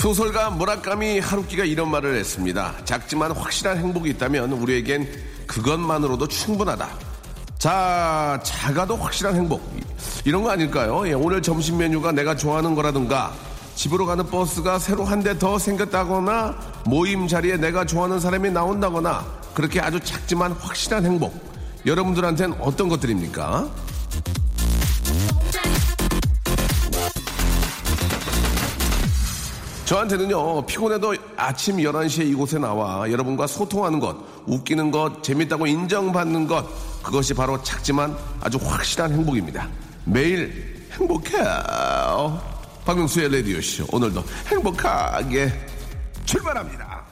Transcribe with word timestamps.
소설가 0.00 0.48
무라카미 0.48 1.18
하루키가 1.18 1.64
이런 1.66 1.90
말을 1.90 2.16
했습니다. 2.16 2.72
작지만 2.86 3.32
확실한 3.32 3.76
행복이 3.76 4.08
있다면 4.12 4.50
우리에겐 4.52 5.06
그것만으로도 5.46 6.26
충분하다. 6.26 6.88
자, 7.58 8.40
작아도 8.42 8.96
확실한 8.96 9.36
행복. 9.36 9.60
이런 10.24 10.42
거 10.42 10.48
아닐까요? 10.52 11.06
예, 11.06 11.12
오늘 11.12 11.42
점심 11.42 11.76
메뉴가 11.76 12.12
내가 12.12 12.34
좋아하는 12.34 12.74
거라든가 12.74 13.34
집으로 13.74 14.06
가는 14.06 14.24
버스가 14.26 14.78
새로 14.78 15.04
한 15.04 15.22
대 15.22 15.38
더 15.38 15.58
생겼다거나 15.58 16.56
모임 16.86 17.28
자리에 17.28 17.58
내가 17.58 17.84
좋아하는 17.84 18.18
사람이 18.20 18.50
나온다거나 18.52 19.22
그렇게 19.52 19.80
아주 19.80 20.00
작지만 20.00 20.52
확실한 20.52 21.04
행복. 21.04 21.38
여러분들한테는 21.84 22.56
어떤 22.60 22.88
것들입니까? 22.88 23.68
저한테는요, 29.90 30.66
피곤해도 30.66 31.16
아침 31.36 31.78
11시에 31.78 32.24
이곳에 32.30 32.60
나와 32.60 33.10
여러분과 33.10 33.48
소통하는 33.48 33.98
것, 33.98 34.16
웃기는 34.46 34.92
것, 34.92 35.20
재밌다고 35.20 35.66
인정받는 35.66 36.46
것, 36.46 36.64
그것이 37.02 37.34
바로 37.34 37.60
작지만 37.64 38.16
아주 38.40 38.56
확실한 38.62 39.10
행복입니다. 39.10 39.68
매일 40.04 40.86
행복해요. 40.92 42.40
박명수의 42.84 43.32
라디오쇼. 43.32 43.86
오늘도 43.90 44.22
행복하게 44.46 45.52
출발합니다. 46.24 47.04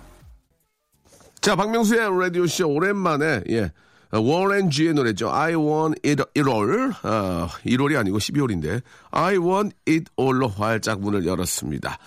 자, 1.41 1.57
박명수의 1.57 2.17
라디오쇼. 2.17 2.69
오랜만에, 2.69 3.41
예. 3.51 3.73
워렌 4.13 4.71
G의 4.71 4.95
노래죠. 4.95 5.33
I 5.33 5.57
want 5.57 6.01
it, 6.09 6.23
it 6.37 6.49
all. 6.49 6.93
어, 7.03 7.49
1월이 7.67 7.99
아니고 7.99 8.19
12월인데. 8.19 8.83
I 9.11 9.37
want 9.37 9.75
it 9.89 10.05
all로 10.17 10.47
활짝 10.47 11.01
문을 11.01 11.27
열었습니다. 11.27 11.99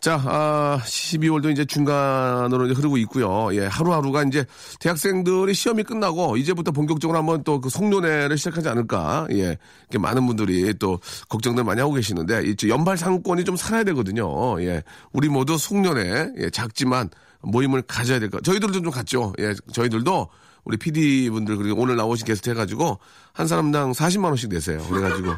자, 0.00 0.18
아, 0.24 0.80
12월도 0.82 1.52
이제 1.52 1.66
중간으로 1.66 2.64
이제 2.64 2.74
흐르고 2.74 2.96
있고요. 2.98 3.54
예, 3.54 3.66
하루하루가 3.66 4.22
이제 4.22 4.46
대학생들이 4.78 5.52
시험이 5.52 5.82
끝나고 5.84 6.38
이제부터 6.38 6.70
본격적으로 6.72 7.18
한번 7.18 7.44
또 7.44 7.60
그 7.60 7.68
송년회를 7.68 8.38
시작하지 8.38 8.70
않을까. 8.70 9.26
예, 9.32 9.58
이렇게 9.82 9.98
많은 9.98 10.26
분들이 10.26 10.72
또 10.78 10.98
걱정들 11.28 11.64
많이 11.64 11.80
하고 11.82 11.92
계시는데 11.92 12.44
이 12.46 12.56
연발 12.70 12.96
상권이 12.96 13.44
좀 13.44 13.56
살아야 13.56 13.84
되거든요. 13.84 14.58
예, 14.62 14.82
우리 15.12 15.28
모두 15.28 15.58
송년회 15.58 16.32
예, 16.38 16.48
작지만 16.50 17.10
모임을 17.42 17.82
가져야 17.82 18.18
될까. 18.20 18.38
저희들도 18.42 18.80
좀 18.80 18.90
갔죠. 18.90 19.34
예, 19.38 19.52
저희들도 19.74 20.28
우리 20.64 20.78
PD 20.78 21.28
분들 21.28 21.58
그리고 21.58 21.82
오늘 21.82 21.96
나오신 21.96 22.26
게스트 22.26 22.48
해가지고 22.48 22.98
한 23.34 23.46
사람당 23.46 23.92
40만 23.92 24.24
원씩 24.24 24.48
내세요. 24.48 24.82
그래가지고. 24.88 25.34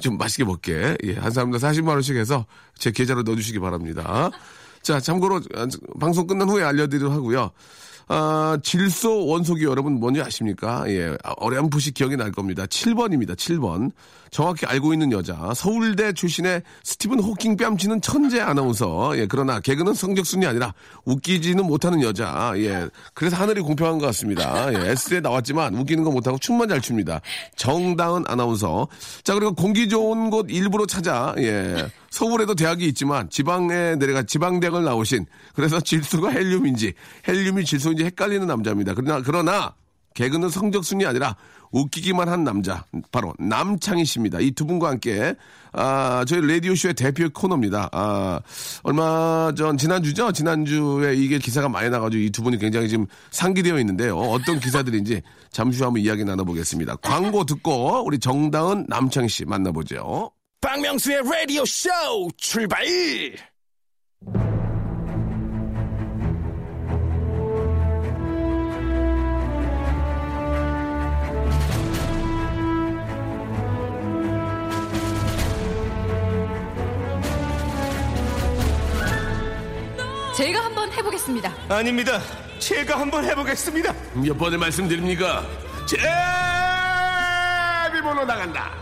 좀 0.00 0.16
맛있게 0.18 0.44
먹게. 0.44 0.96
예, 1.04 1.14
한 1.14 1.30
사람당 1.30 1.60
40만 1.60 1.88
원씩 1.88 2.16
해서 2.16 2.46
제 2.76 2.90
계좌로 2.90 3.22
넣어주시기 3.22 3.58
바랍니다. 3.58 4.30
자, 4.82 5.00
참고로 5.00 5.40
아, 5.54 5.66
방송 6.00 6.26
끝난 6.26 6.48
후에 6.48 6.64
알려드리도록 6.64 7.14
하고요. 7.14 7.50
아, 8.08 8.58
질소 8.62 9.26
원소기 9.26 9.64
여러분 9.64 9.94
뭔지 9.94 10.20
아십니까? 10.20 10.84
예, 10.88 11.16
어렴풋이 11.36 11.92
기억이 11.92 12.16
날 12.16 12.32
겁니다. 12.32 12.66
7번입니다. 12.66 13.36
7번. 13.36 13.92
정확히 14.32 14.64
알고 14.64 14.94
있는 14.94 15.12
여자. 15.12 15.52
서울대 15.54 16.14
출신의 16.14 16.62
스티븐 16.82 17.20
호킹 17.20 17.58
뺨치는 17.58 18.00
천재 18.00 18.40
아나운서. 18.40 19.16
예, 19.18 19.26
그러나 19.26 19.60
개그는 19.60 19.92
성적순이 19.92 20.46
아니라 20.46 20.72
웃기지는 21.04 21.66
못하는 21.66 22.00
여자. 22.02 22.54
예, 22.56 22.88
그래서 23.12 23.36
하늘이 23.36 23.60
공평한 23.60 23.98
것 23.98 24.06
같습니다. 24.06 24.72
예, 24.72 24.90
S에 24.92 25.20
나왔지만 25.20 25.74
웃기는 25.74 26.02
거 26.02 26.10
못하고 26.10 26.38
춤만 26.38 26.70
잘 26.70 26.80
춥니다. 26.80 27.20
정다은 27.56 28.24
아나운서. 28.26 28.88
자, 29.22 29.34
그리고 29.34 29.54
공기 29.54 29.86
좋은 29.86 30.30
곳 30.30 30.46
일부러 30.48 30.86
찾아. 30.86 31.34
예. 31.36 31.86
서울에도 32.10 32.54
대학이 32.54 32.86
있지만 32.86 33.28
지방에 33.28 33.96
내려가 33.96 34.22
지방대학을 34.22 34.82
나오신 34.82 35.26
그래서 35.54 35.78
질소가 35.80 36.30
헬륨인지 36.30 36.94
헬륨이 37.28 37.64
질소인지 37.64 38.04
헷갈리는 38.04 38.46
남자입니다. 38.46 38.94
그러나 38.94 39.22
그러나 39.24 39.74
개그는 40.14 40.48
성적순이 40.48 41.06
아니라 41.06 41.36
웃기기만 41.72 42.28
한 42.28 42.44
남자 42.44 42.84
바로 43.10 43.34
남창희 43.38 44.04
씨입니다. 44.04 44.38
이 44.40 44.52
두 44.52 44.66
분과 44.66 44.88
함께 44.90 45.34
아 45.72 46.24
저희 46.28 46.46
라디오 46.46 46.74
쇼의 46.74 46.94
대표 46.94 47.28
코너입니다. 47.30 47.88
아 47.92 48.40
얼마 48.82 49.52
전 49.56 49.76
지난주죠 49.78 50.32
지난주에 50.32 51.14
이게 51.16 51.38
기사가 51.38 51.68
많이 51.68 51.88
나가지고 51.90 52.22
이 52.22 52.30
두 52.30 52.42
분이 52.42 52.58
굉장히 52.58 52.88
지금 52.88 53.06
상기되어 53.30 53.78
있는데요. 53.80 54.16
어떤 54.18 54.60
기사들인지 54.60 55.22
잠시 55.50 55.78
후 55.80 55.86
한번 55.86 56.02
이야기 56.02 56.24
나눠보겠습니다. 56.24 56.96
광고 56.96 57.44
듣고 57.44 58.04
우리 58.04 58.18
정다은 58.18 58.86
남창희 58.88 59.28
씨 59.28 59.44
만나보죠. 59.44 60.30
박명수의 60.60 61.22
라디오 61.24 61.64
쇼 61.64 61.88
출발! 62.36 62.84
제가 80.42 80.64
한번 80.64 80.90
해보겠습니다. 80.90 81.54
아닙니다. 81.68 82.20
제가 82.58 82.98
한번 82.98 83.24
해보겠습니다. 83.24 83.94
몇 84.14 84.36
번을 84.36 84.58
말씀드립니까? 84.58 85.46
제비번호 87.92 88.24
나간다. 88.24 88.72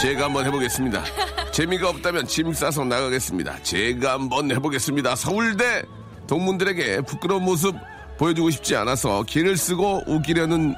제가 0.00 0.24
한번 0.24 0.46
해보겠습니다. 0.46 1.04
재미가 1.52 1.90
없다면 1.90 2.26
짐 2.26 2.54
싸서 2.54 2.84
나가겠습니다. 2.84 3.62
제가 3.64 4.14
한번 4.14 4.50
해보겠습니다. 4.50 5.14
서울대 5.14 5.82
동문들에게 6.26 7.02
부끄러운 7.02 7.44
모습 7.44 7.76
보여주고 8.16 8.48
싶지 8.48 8.76
않아서 8.76 9.22
길을 9.24 9.58
쓰고 9.58 10.04
웃기려는 10.06 10.74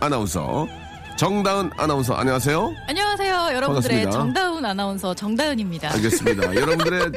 아나운서 0.00 0.66
정다은 1.18 1.70
아나운서 1.76 2.14
안녕하세요. 2.14 2.74
안녕하세요. 2.86 3.34
여러분들의 3.52 4.04
반갑습니다. 4.04 4.10
정다운 4.12 4.64
아나운서 4.64 5.12
정다은입니다. 5.14 5.92
알겠습니다. 5.94 6.54
여러분들의 6.54 7.10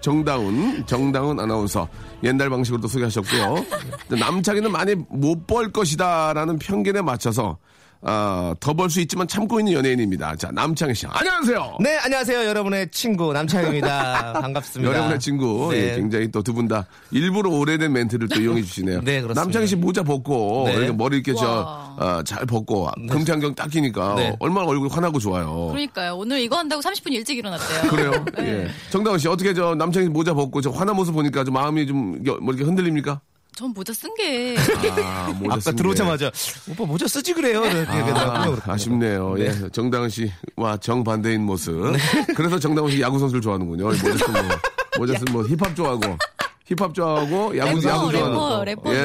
정다운, 0.00 0.84
정다운 0.86 1.38
아나운서 1.38 1.88
옛날 2.24 2.50
방식으로도 2.50 2.88
소개하셨고요. 2.88 3.64
남창이는 4.18 4.72
많이 4.72 4.96
못 5.08 5.46
벌 5.46 5.70
것이다라는 5.70 6.58
편견에 6.58 7.00
맞춰서 7.02 7.58
아, 8.06 8.54
더벌 8.60 8.90
수 8.90 9.00
있지만 9.00 9.26
참고 9.26 9.58
있는 9.58 9.72
연예인입니다. 9.72 10.36
자, 10.36 10.50
남창희 10.52 10.94
씨. 10.94 11.06
안녕하세요. 11.08 11.78
네, 11.80 11.96
안녕하세요. 12.04 12.44
여러분의 12.46 12.90
친구 12.90 13.32
남창입니다. 13.32 14.34
반갑습니다. 14.44 14.92
여러분의 14.92 15.18
친구. 15.20 15.68
네. 15.72 15.92
예, 15.92 15.96
굉장히 15.96 16.30
또 16.30 16.42
두 16.42 16.52
분 16.52 16.68
다 16.68 16.86
일부러 17.10 17.48
오래된 17.50 17.90
멘트를 17.92 18.28
또 18.28 18.38
이용해 18.40 18.60
주시네요. 18.62 19.00
네, 19.04 19.22
그렇습니다. 19.22 19.40
남창희 19.40 19.66
씨 19.66 19.76
모자 19.76 20.02
벗고 20.02 20.64
네. 20.66 20.74
이렇게 20.74 20.92
머리 20.92 21.16
이렇게 21.16 21.32
저, 21.34 21.46
와. 21.46 21.96
아, 21.98 22.22
잘 22.26 22.44
벗고 22.44 22.90
안경 23.10 23.54
딱 23.54 23.70
끼니까 23.70 24.14
네. 24.16 24.36
얼마나 24.38 24.66
얼굴이 24.66 24.90
환하고 24.90 25.18
좋아요. 25.18 25.68
그러니까요. 25.68 26.16
오늘 26.16 26.40
이거 26.40 26.58
한다고 26.58 26.82
30분 26.82 27.10
일찍 27.12 27.38
일어났대요. 27.38 27.88
그래요? 27.90 28.12
네. 28.36 28.64
예. 28.64 28.68
정다은 28.90 29.16
씨 29.18 29.28
어떻게 29.28 29.54
저 29.54 29.74
남창희 29.74 30.08
모자 30.10 30.34
벗고 30.34 30.60
저 30.60 30.68
환한 30.68 30.94
모습 30.94 31.14
보니까 31.14 31.42
좀 31.42 31.54
마음이 31.54 31.86
좀 31.86 32.18
이게 32.20 32.30
뭐 32.32 32.52
이렇게 32.52 32.64
흔들립니까? 32.64 33.20
전 33.56 33.70
모자 33.72 33.92
쓴 33.92 34.12
게. 34.14 34.56
아, 35.02 35.32
모자 35.38 35.52
아까 35.52 35.60
쓴 35.60 35.72
게. 35.72 35.76
들어오자마자 35.76 36.30
오빠 36.70 36.84
모자 36.84 37.06
쓰지 37.06 37.32
그래요. 37.34 37.62
아, 37.86 38.56
아쉽네요. 38.66 39.36
예. 39.38 39.52
정다은 39.72 40.08
씨와 40.08 40.76
정반대인 40.80 41.42
모습. 41.42 41.92
그래서 42.36 42.58
정다은 42.58 42.90
씨 42.90 43.00
야구 43.00 43.18
선수를 43.18 43.40
좋아하는군요. 43.40 43.84
모자 43.84 43.98
쓴 43.98 44.32
뭐, 44.32 44.42
모자 44.98 45.18
쓴 45.18 45.24
뭐 45.32 45.42
힙합 45.44 45.74
좋아하고. 45.76 46.16
힙합 46.66 46.94
좋아하고 46.94 47.58
야구 47.58 47.78
래퍼, 47.78 47.88
야구 47.90 48.10
좋아하는 48.12 48.64
래퍼. 48.64 48.64
래퍼 48.64 48.94
예. 48.94 48.98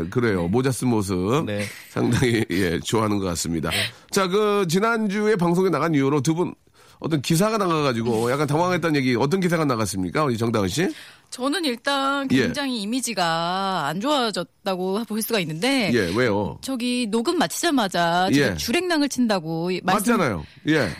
예. 0.00 0.04
그래요. 0.08 0.46
모자 0.48 0.70
쓴 0.70 0.88
모습. 0.88 1.44
네. 1.44 1.64
상당히 1.90 2.44
예, 2.50 2.78
좋아하는 2.80 3.18
것 3.18 3.24
같습니다. 3.26 3.70
자, 4.10 4.28
그 4.28 4.66
지난 4.68 5.08
주에 5.08 5.34
방송에 5.36 5.68
나간 5.68 5.94
이후로 5.94 6.20
두 6.20 6.34
분 6.34 6.54
어떤 6.98 7.20
기사가 7.22 7.58
나가가지고 7.58 8.30
약간 8.30 8.46
당황했다는 8.46 8.96
얘기 8.96 9.14
어떤 9.16 9.40
기사가 9.40 9.64
나갔습니까? 9.64 10.24
우리 10.24 10.36
정다은 10.38 10.68
씨? 10.68 10.88
저는 11.30 11.64
일단 11.64 12.26
예. 12.32 12.42
굉장히 12.42 12.80
이미지가 12.82 13.86
안 13.86 14.00
좋아졌다고 14.00 15.04
볼 15.04 15.22
수가 15.22 15.40
있는데. 15.40 15.90
예, 15.92 16.12
왜요? 16.16 16.58
저기 16.62 17.06
녹음 17.10 17.36
마치자마자 17.38 18.28
예. 18.32 18.54
주랭랑을 18.56 19.08
친다고 19.08 19.70
말씀- 19.82 20.12
맞잖아요. 20.16 20.44
예. 20.68 20.90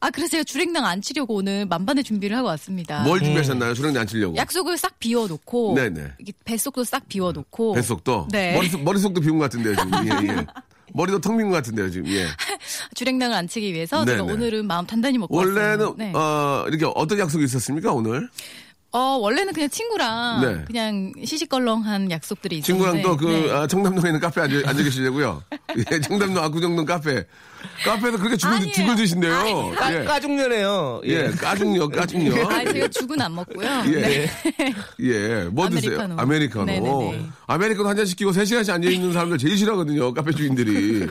아 0.00 0.10
그래서 0.10 0.32
제가 0.32 0.42
주랭랑 0.44 0.84
안 0.84 1.00
치려고 1.00 1.34
오늘 1.36 1.64
만반의 1.66 2.02
준비를 2.02 2.36
하고 2.36 2.48
왔습니다. 2.48 3.04
뭘 3.04 3.20
준비하셨나요? 3.20 3.72
수령이 3.74 3.96
안 3.98 4.06
치려고. 4.06 4.36
약속을 4.36 4.76
싹 4.76 4.98
비워놓고 4.98 5.74
네네. 5.76 6.08
이게 6.18 6.32
뱃속도 6.44 6.82
싹 6.82 7.06
비워놓고 7.08 7.74
뱃속도? 7.74 8.26
네. 8.32 8.54
머릿속, 8.56 8.82
머릿속도 8.82 9.20
비운 9.20 9.38
것 9.38 9.44
같은데요, 9.44 9.76
지금. 9.76 9.92
예, 10.08 10.28
예. 10.32 10.46
머리도 10.94 11.20
텅 11.20 11.36
빈 11.38 11.48
것 11.48 11.54
같은데요, 11.56 11.90
지금. 11.90 12.06
예. 12.12 12.26
주랭랑을 12.94 13.34
안 13.36 13.48
치기 13.48 13.72
위해서 13.72 14.04
제가 14.04 14.22
네네. 14.22 14.32
오늘은 14.32 14.66
마음 14.66 14.86
단단히 14.86 15.18
먹고 15.18 15.34
원래는, 15.36 15.80
왔어요. 15.80 15.94
네. 15.98 16.12
어, 16.14 16.64
이렇게 16.68 16.90
어떤 16.94 17.18
약속이 17.18 17.44
있었습니까, 17.44 17.92
오늘? 17.92 18.28
어, 18.94 19.16
원래는 19.18 19.54
그냥 19.54 19.70
친구랑 19.70 20.40
네. 20.42 20.64
그냥 20.66 21.12
시시껄렁한 21.24 22.10
약속들이 22.10 22.58
있었는데 22.58 22.92
친구랑 22.92 23.02
또 23.02 23.16
그, 23.16 23.26
네. 23.26 23.50
아, 23.50 23.66
청담동에 23.66 24.10
있는 24.10 24.20
카페에 24.20 24.44
앉아, 24.44 24.68
앉아 24.68 24.82
계시려고요. 24.82 25.42
예, 25.90 26.00
청담동 26.00 26.44
압구정동 26.44 26.84
카페. 26.84 27.24
카페에서 27.84 28.18
그렇게 28.18 28.36
죽을. 28.36 28.70
죽을 28.72 28.96
드신대요. 28.96 29.72
까, 29.76 29.94
예. 29.94 30.04
까중년해요. 30.04 31.00
예, 31.04 31.28
까중요, 31.30 31.88
까중요. 31.88 32.46
아, 32.48 32.64
제가 32.64 32.88
죽은 32.88 33.20
안 33.20 33.34
먹고요. 33.34 33.66
예. 33.86 33.90
네. 34.00 34.30
예, 35.00 35.44
뭐 35.50 35.70
드세요? 35.70 35.92
아메리카노. 36.00 36.16
아메리카노. 36.20 36.64
네네네. 36.66 37.26
아메리카노 37.46 37.88
한 37.88 37.96
잔 37.96 38.04
시키고 38.04 38.32
3시간씩 38.32 38.70
앉아 38.74 38.90
있는 38.90 39.12
사람들 39.12 39.38
제일 39.38 39.56
싫어하거든요, 39.56 40.12
카페 40.12 40.32
주인들이. 40.32 41.08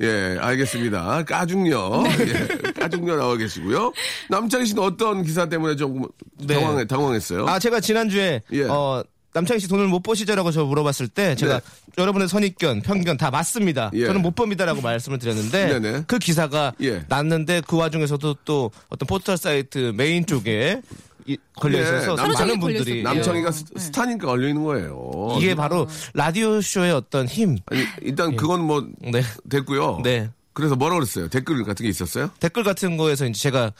예, 0.00 0.36
알겠습니다. 0.40 1.24
까중요. 1.24 2.02
예, 2.20 2.72
까중요 2.72 3.16
나와 3.16 3.36
계시고요. 3.36 3.92
남창희 4.30 4.66
씨는 4.66 4.82
어떤 4.82 5.22
기사 5.22 5.48
때문에 5.48 5.76
조금 5.76 6.04
네. 6.38 6.54
당황, 6.54 6.86
당황했어요? 6.86 7.46
아 7.46 7.58
제가 7.58 7.80
지난주에 7.80 8.40
예. 8.52 8.62
어 8.64 9.02
남창희 9.34 9.60
씨 9.60 9.68
돈을 9.68 9.88
못 9.88 10.02
버시죠라고 10.02 10.50
저 10.50 10.64
물어봤을 10.64 11.08
때 11.08 11.34
제가 11.36 11.60
네. 11.60 11.64
여러분의 11.98 12.28
선입견, 12.28 12.82
편견 12.82 13.16
다 13.16 13.30
맞습니다. 13.30 13.90
예. 13.94 14.06
저는 14.06 14.20
못 14.22 14.34
법니다라고 14.34 14.80
말씀을 14.82 15.18
드렸는데 15.18 15.78
네네. 15.78 16.04
그 16.06 16.18
기사가 16.18 16.72
예. 16.82 17.04
났는데 17.08 17.62
그 17.66 17.76
와중에서도 17.76 18.36
또 18.44 18.70
어떤 18.88 19.06
포털 19.06 19.36
사이트 19.36 19.92
메인 19.94 20.24
쪽에 20.26 20.80
이- 20.80 21.11
걸려 21.56 21.78
네, 21.78 21.84
있어서 21.84 22.14
남- 22.16 22.32
많은 22.32 22.36
걸려 22.36 22.58
분들이 22.58 23.00
있었고요. 23.00 23.02
남창희가 23.02 23.50
네. 23.50 23.56
스- 23.56 23.64
스타니까 23.86 24.26
걸려 24.26 24.48
있는 24.48 24.62
거예요. 24.64 25.36
이게 25.38 25.54
바로 25.54 25.88
라디오 26.14 26.60
쇼의 26.60 26.92
어떤 26.92 27.26
힘. 27.26 27.56
아니, 27.66 27.84
일단 28.02 28.36
그건 28.36 28.62
뭐, 28.62 28.86
네. 29.00 29.22
됐고요. 29.48 30.00
네. 30.02 30.30
그래서 30.52 30.76
뭐라 30.76 30.96
그랬어요? 30.96 31.28
댓글 31.28 31.62
같은 31.64 31.84
게 31.84 31.88
있었어요? 31.90 32.30
댓글 32.40 32.62
같은 32.62 32.96
거에서 32.96 33.26
이제 33.26 33.40
제가 33.40 33.72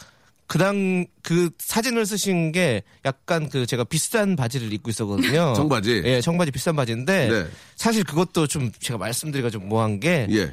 그당 0.47 1.07
그 1.23 1.51
사진을 1.59 2.05
쓰신 2.05 2.53
게 2.53 2.83
약간 3.07 3.49
그 3.49 3.65
제가 3.65 3.85
비싼 3.85 4.37
바지를 4.37 4.73
입고 4.73 4.91
있었거든요. 4.91 5.53
청바지? 5.57 6.03
예, 6.05 6.21
청바지 6.21 6.51
비싼 6.51 6.77
바지인데 6.77 7.29
네. 7.29 7.47
사실 7.77 8.05
그것도 8.05 8.47
좀 8.47 8.71
제가 8.79 8.99
말씀드리기가 8.99 9.51
좀 9.51 9.69
뭐한 9.69 10.01
게 10.01 10.27
예. 10.31 10.53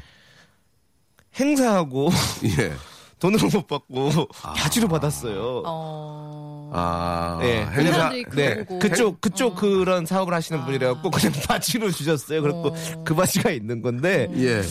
행사하고 1.40 2.10
예. 2.60 2.74
돈으로 3.20 3.50
못 3.50 3.68
받고 3.68 4.28
바지로 4.32 4.88
받았어요. 4.88 5.64
어... 5.66 6.72
아, 6.74 7.40
예, 7.44 7.66
행사. 7.66 7.92
사람들이 7.92 8.24
그거 8.24 8.36
네. 8.36 8.66
그쪽 8.80 9.22
그쪽 9.22 9.56
그런 9.56 10.06
사업을 10.06 10.34
하시는 10.34 10.64
분이라고 10.66 11.10
그냥 11.10 11.34
바지로 11.48 11.92
주셨어요. 11.92 12.42
그리고 12.42 12.76
그 13.04 13.16
바지가 13.16 13.52
있는 13.52 13.82
건데 13.82 14.30
예. 14.36 14.62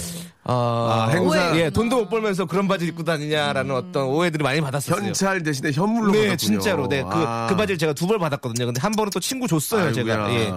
아, 0.51 1.09
아, 1.09 1.09
행사. 1.11 1.57
예, 1.59 1.69
돈도 1.71 1.97
못 1.97 2.09
벌면서 2.09 2.47
그런 2.47 2.67
바지 2.67 2.87
입고 2.87 3.05
다니냐라는 3.05 3.75
어떤 3.75 4.05
오해들이 4.07 4.43
많이 4.43 4.61
받았었어요. 4.63 5.05
현찰 5.07 5.43
대신에 5.43 5.73
현물로 5.73 6.13
네, 6.13 6.29
받았군요. 6.29 6.37
진짜로. 6.37 6.89
네, 6.89 7.03
그, 7.03 7.09
아. 7.13 7.47
그 7.49 7.55
바지를 7.57 7.77
제가 7.79 7.93
두 7.93 8.07
벌 8.09 8.19
받았거든요. 8.19 8.65
근데 8.67 8.81
한 8.81 8.93
번은 8.93 9.11
또 9.11 9.21
친구 9.21 9.47
줬어요, 9.47 9.93
제가. 9.93 10.25
아이고야. 10.27 10.41
예. 10.41 10.53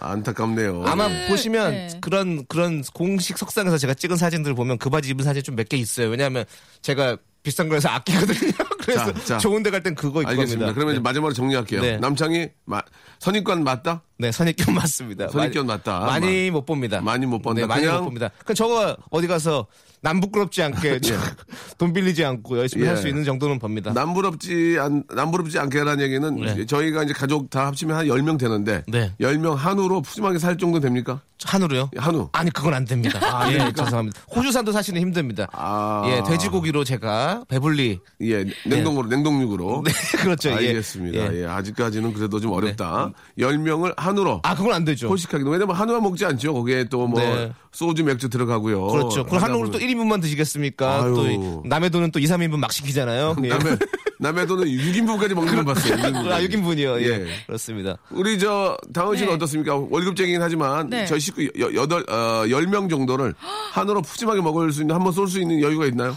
안타깝네요. 0.00 0.82
아마 0.86 1.08
네, 1.08 1.28
보시면 1.28 1.70
네. 1.70 1.88
그런 2.02 2.44
그런 2.48 2.82
공식 2.92 3.38
석상에서 3.38 3.78
제가 3.78 3.94
찍은 3.94 4.16
사진들 4.16 4.54
보면 4.54 4.76
그 4.78 4.90
바지 4.90 5.08
입은 5.10 5.24
사진 5.24 5.42
좀 5.42 5.54
몇 5.56 5.68
개 5.68 5.76
있어요. 5.78 6.08
왜냐하면 6.10 6.44
제가 6.82 7.16
비싼 7.42 7.68
거에서 7.70 7.88
아끼거든요. 7.88 8.52
그래서 8.84 9.12
자, 9.14 9.24
자. 9.24 9.38
좋은 9.38 9.62
데 9.62 9.70
갈 9.70 9.82
땐 9.82 9.94
그거 9.94 10.20
입고 10.20 10.30
알겠습니다. 10.30 10.66
갑니다. 10.66 10.74
그러면 10.74 10.94
네. 10.94 10.96
이제 10.98 11.02
마지막으로 11.02 11.32
정리할게요. 11.32 11.80
네. 11.80 11.96
남창이 11.98 12.48
마- 12.66 12.82
선입관 13.20 13.64
맞다? 13.64 14.02
네, 14.18 14.30
선입견 14.30 14.74
맞습니다. 14.74 15.28
선입견 15.28 15.66
많이- 15.66 15.78
맞다. 15.78 16.00
많이 16.00 16.50
못 16.50 16.64
봅니다. 16.64 17.00
많이 17.00 17.26
못 17.26 17.40
본다. 17.42 17.60
네, 17.62 17.66
많이 17.66 17.86
못 17.86 18.04
봅니다. 18.04 18.30
그 18.44 18.54
저거 18.54 18.96
어디 19.10 19.26
가서 19.26 19.66
남 20.02 20.20
부끄럽지 20.20 20.62
않게 20.62 21.00
돈 21.78 21.92
빌리지 21.94 22.24
않고 22.24 22.58
열심히 22.58 22.84
예. 22.84 22.88
할수 22.88 23.08
있는 23.08 23.24
정도는 23.24 23.58
봅니다. 23.58 23.92
남부럽지 23.92 24.76
않, 24.78 25.02
남부럽지 25.12 25.58
않게라는 25.58 26.04
얘기는 26.04 26.34
네. 26.36 26.66
저희가 26.66 27.04
이제 27.04 27.12
가족 27.14 27.48
다 27.48 27.66
합치면 27.66 27.96
한 27.96 28.06
10명 28.06 28.38
되는데 28.38 28.82
네. 28.86 29.12
10명 29.20 29.54
한우로 29.54 30.02
푸짐하게 30.02 30.38
살 30.38 30.58
정도 30.58 30.78
됩니까? 30.78 31.20
한우로요? 31.42 31.90
한우. 31.96 32.28
아니 32.32 32.50
그건 32.50 32.74
안 32.74 32.84
됩니다. 32.84 33.18
아, 33.22 33.50
예? 33.52 33.70
죄송합니다. 33.74 34.20
호주산도 34.34 34.72
사실은 34.72 35.00
힘듭니다. 35.00 35.48
아. 35.52 36.02
예, 36.06 36.22
돼지고기로 36.30 36.84
제가 36.84 37.44
배불리. 37.48 37.98
예, 38.22 38.44
냉동으로, 38.66 39.08
냉동육으로. 39.08 39.82
네, 39.86 39.92
그렇죠. 40.18 40.50
예. 40.50 40.54
알겠습니다. 40.54 41.34
예. 41.34 41.42
예. 41.42 41.46
아직까지는 41.46 42.12
그래도 42.14 42.40
좀 42.40 42.52
어렵다. 42.52 43.10
10명을 43.38 43.94
한우로. 44.04 44.40
아, 44.44 44.54
그건 44.54 44.72
안 44.74 44.84
되죠. 44.84 45.08
포식하기도. 45.08 45.50
왜냐면 45.50 45.74
한우만 45.76 46.02
먹지 46.02 46.24
않죠. 46.26 46.52
거기에 46.54 46.84
또뭐 46.84 47.18
네. 47.20 47.52
소주, 47.72 48.04
맥주 48.04 48.28
들어가고요. 48.28 48.86
그렇죠. 48.88 49.24
그럼 49.24 49.42
한우를 49.42 49.70
또 49.70 49.78
보면 49.78 49.88
1인분만 49.88 50.20
드시겠습니까? 50.22 51.02
아유. 51.02 51.14
또 51.14 51.30
이- 51.30 51.68
남의 51.68 51.90
돈은 51.90 52.10
또 52.12 52.18
2, 52.18 52.24
3인분 52.24 52.58
막 52.58 52.72
시키잖아요. 52.72 53.36
예. 53.44 53.48
남의, 53.48 53.78
남의 54.20 54.46
돈은 54.46 54.64
6인분까지 54.66 55.34
먹는 55.34 55.54
걸 55.56 55.64
봤어요. 55.64 55.96
6인분. 55.96 56.30
아, 56.30 56.40
6인분이요. 56.40 57.00
예. 57.02 57.06
예. 57.06 57.26
그렇습니다. 57.46 57.96
우리 58.10 58.38
저 58.38 58.76
다은 58.92 59.16
씨는 59.16 59.28
네. 59.30 59.34
어떻습니까? 59.34 59.74
월급쟁이긴 59.76 60.40
하지만 60.42 60.88
네. 60.90 61.06
저희 61.06 61.20
식구 61.20 61.44
여, 61.58 61.74
여덟 61.74 62.04
어, 62.08 62.44
10명 62.46 62.88
정도를 62.90 63.34
한우로 63.72 64.02
푸짐하게 64.02 64.40
먹을 64.40 64.72
수 64.72 64.82
있는 64.82 64.94
한번 64.94 65.12
쏠 65.12 65.26
수 65.28 65.40
있는 65.40 65.60
여유가 65.60 65.86
있나요? 65.86 66.16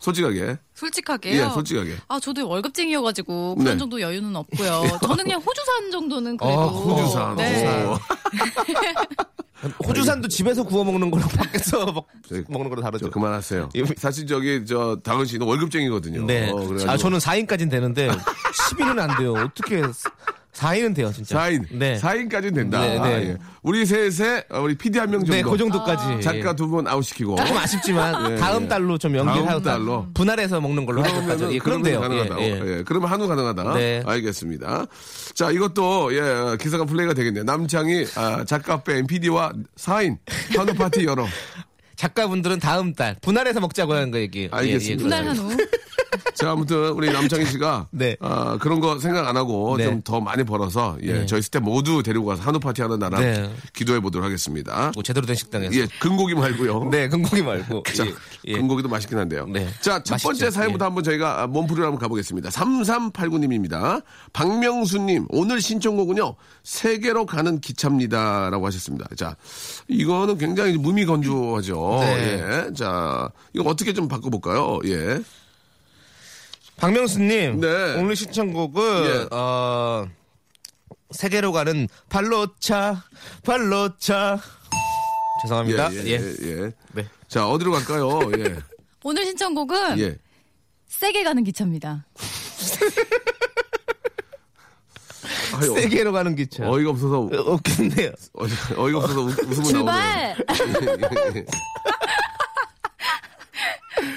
솔직하게. 0.00 0.58
솔직하게요. 0.74 1.42
예, 1.44 1.48
솔직하게. 1.50 1.96
아, 2.08 2.20
저도 2.20 2.48
월급쟁이여가지고 2.48 3.56
그런 3.56 3.74
네. 3.74 3.78
정도 3.78 4.00
여유는 4.00 4.34
없고요. 4.36 4.98
저는 5.02 5.24
그냥 5.24 5.40
호주산 5.40 5.90
정도는 5.90 6.36
그래도. 6.36 6.60
아, 6.60 6.66
호주산. 6.66 7.36
네. 7.36 7.84
어. 7.84 7.98
호주산도 9.84 10.28
집에서 10.28 10.62
구워 10.62 10.84
먹는 10.84 11.10
거랑 11.10 11.28
밖에서 11.34 11.84
먹, 11.86 12.06
저기, 12.28 12.44
먹는 12.48 12.70
거랑 12.70 12.84
다르죠. 12.84 13.06
저 13.06 13.10
그만하세요. 13.10 13.70
예. 13.74 13.84
사실 13.96 14.26
저기 14.26 14.64
저 14.64 14.98
다은 15.02 15.24
씨는 15.24 15.46
월급쟁이거든요. 15.46 16.26
네. 16.26 16.50
어, 16.50 16.58
아, 16.86 16.96
저는 16.96 17.18
4인까지는 17.18 17.70
되는데 17.70 18.08
10인은 18.08 18.98
안 19.00 19.18
돼요. 19.18 19.34
어떻게 19.34 19.82
4인은 20.58 20.94
돼요, 20.94 21.12
진짜. 21.12 21.38
4인. 21.38 21.64
네. 21.70 21.96
4인까지는 21.98 22.54
된다. 22.54 22.80
네, 22.80 22.94
네. 22.94 22.98
아, 22.98 23.10
예. 23.20 23.36
우리 23.62 23.86
셋에 23.86 24.44
어, 24.50 24.60
우리 24.60 24.76
PD 24.76 24.98
한 24.98 25.08
명 25.10 25.20
정도. 25.20 25.34
네, 25.34 25.42
그 25.42 25.56
정도까지. 25.56 26.20
작가 26.20 26.54
두 26.54 26.68
분 26.68 26.86
아웃시키고. 26.86 27.36
조금 27.36 27.56
아쉽지만 27.56 28.32
예, 28.32 28.36
다음 28.36 28.64
예. 28.64 28.68
달로 28.68 28.98
좀 28.98 29.14
다음 29.14 29.28
연기하고 29.28 29.62
달로. 29.62 30.06
분할해서 30.14 30.60
먹는 30.60 30.84
걸로. 30.84 31.02
그러면은 31.02 31.52
예, 31.52 31.58
그럼 31.58 31.82
돼요. 31.82 32.00
가능하다. 32.00 32.40
예, 32.40 32.44
예, 32.44 32.78
예. 32.78 32.82
그러면 32.84 33.10
한우 33.10 33.26
가능하다. 33.28 33.74
네. 33.74 34.02
알겠습니다. 34.04 34.86
자, 35.34 35.50
이것도 35.50 36.14
예 36.14 36.56
기사가 36.60 36.84
플레이가 36.84 37.14
되겠네요. 37.14 37.44
남창희 37.44 38.04
아, 38.16 38.44
작가 38.44 38.82
뺀 38.82 39.06
PD와 39.06 39.52
4인 39.76 40.16
한우 40.56 40.74
파티 40.74 41.04
열어. 41.04 41.26
작가분들은 41.98 42.60
다음 42.60 42.94
달 42.94 43.16
분할해서 43.20 43.58
먹자고 43.58 43.92
하는 43.92 44.12
거 44.12 44.18
얘기. 44.18 44.48
알겠습니다. 44.50 45.02
분할 45.02 45.28
한우. 45.28 45.56
자, 46.34 46.52
아무튼 46.52 46.90
우리 46.90 47.12
남창희 47.12 47.46
씨가 47.46 47.88
네. 47.92 48.16
아, 48.20 48.56
그런 48.60 48.78
거 48.78 49.00
생각 49.00 49.26
안 49.26 49.36
하고 49.36 49.76
네. 49.76 49.84
좀더 49.84 50.20
많이 50.20 50.44
벌어서 50.44 50.96
예, 51.02 51.12
네. 51.12 51.26
저희 51.26 51.42
스텝 51.42 51.64
모두 51.64 52.02
데리고 52.04 52.26
가서 52.26 52.42
한우 52.42 52.60
파티 52.60 52.80
하는 52.82 53.00
날을 53.00 53.18
네. 53.18 53.50
기도해 53.74 53.98
보도록 53.98 54.24
하겠습니다. 54.24 54.92
뭐 54.94 55.02
제대로 55.02 55.26
된 55.26 55.34
식당에서. 55.34 55.74
예, 55.74 55.88
근고기 55.98 56.34
말고요. 56.36 56.88
네, 56.92 57.08
근고기 57.08 57.42
말고. 57.42 57.82
자, 57.94 58.06
예, 58.06 58.12
예. 58.46 58.52
근고기도 58.52 58.88
맛있긴 58.88 59.18
한데요. 59.18 59.46
네. 59.48 59.68
자, 59.80 60.00
첫 60.04 60.14
맛있죠. 60.14 60.28
번째 60.28 60.50
사연부터 60.52 60.84
예. 60.84 60.86
한번 60.86 61.02
저희가 61.02 61.48
몸풀이로 61.48 61.86
한번 61.86 61.98
가보겠습니다. 61.98 62.50
3389님입니다. 62.50 64.04
박명수님, 64.32 65.26
오늘 65.30 65.60
신청곡은요, 65.60 66.36
세계로 66.68 67.24
가는 67.24 67.60
기차입니다. 67.62 68.50
라고 68.50 68.66
하셨습니다. 68.66 69.08
자, 69.16 69.36
이거는 69.88 70.36
굉장히 70.36 70.76
무미 70.76 71.06
건조하죠. 71.06 71.96
네. 72.00 72.66
예. 72.68 72.74
자, 72.74 73.30
이거 73.54 73.70
어떻게 73.70 73.94
좀 73.94 74.06
바꿔볼까요? 74.06 74.78
예. 74.84 75.18
박명수님. 76.76 77.60
네. 77.60 77.94
오늘 77.96 78.14
신청곡은, 78.14 79.04
예. 79.06 79.34
어, 79.34 80.06
세계로 81.10 81.52
가는 81.52 81.88
발로차, 82.10 83.02
발로차. 83.44 84.38
죄송합니다. 85.42 85.90
예, 85.94 86.04
예. 86.04 86.10
예, 86.10 86.34
예. 86.42 86.72
네. 86.92 87.08
자, 87.28 87.48
어디로 87.48 87.72
갈까요? 87.72 88.20
예. 88.36 88.58
오늘 89.04 89.24
신청곡은 89.24 89.98
예. 90.00 90.18
세게 90.88 91.24
가는 91.24 91.42
기차입니다. 91.44 92.04
아유, 95.54 95.74
세계로 95.80 96.12
가는 96.12 96.34
기차. 96.36 96.68
어이가 96.68 96.90
없어서, 96.90 97.20
어, 97.20 97.52
없겠네요. 97.54 98.10
어이, 98.34 98.50
어이가 98.76 98.98
없어서 98.98 99.20
웃- 99.20 99.38
웃음이 99.48 99.72
나오네요. 99.84 100.34
출발! 100.36 100.46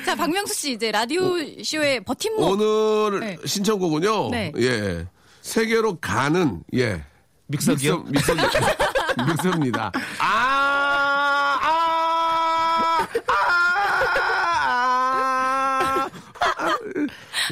자, 0.06 0.16
박명수 0.16 0.54
씨 0.54 0.74
이제 0.74 0.92
라디오 0.92 1.36
쇼의 1.64 2.04
버팀목. 2.04 2.42
오늘 2.44 3.20
네. 3.20 3.38
신청곡은요. 3.46 4.30
네. 4.30 4.52
예. 4.58 5.08
세계로 5.42 5.98
가는 6.00 6.62
예. 6.76 7.04
믹서기요? 7.48 8.04
믹서, 8.04 8.36
믹서, 8.36 8.60
믹서입니다. 9.28 9.92
아, 10.20 11.60
아, 11.62 13.08
아, 13.28 13.28
아. 13.28 13.32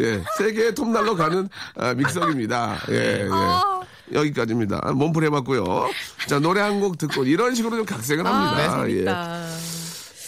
예. 0.01 0.23
세계의 0.37 0.75
톱날로 0.75 1.15
가는 1.15 1.47
아, 1.75 1.93
믹서기입니다. 1.93 2.77
예, 2.89 2.93
예. 3.25 3.29
여기까지입니다. 4.13 4.91
몸풀 4.93 5.23
해봤고요. 5.25 5.89
자, 6.27 6.39
노래 6.39 6.61
한 6.61 6.79
곡 6.79 6.97
듣고 6.97 7.23
이런 7.25 7.53
식으로 7.55 7.77
좀 7.77 7.85
각색을 7.85 8.25
합니다. 8.25 8.79
아, 8.81 8.87
예. 8.89 8.93
재밌다. 8.93 9.45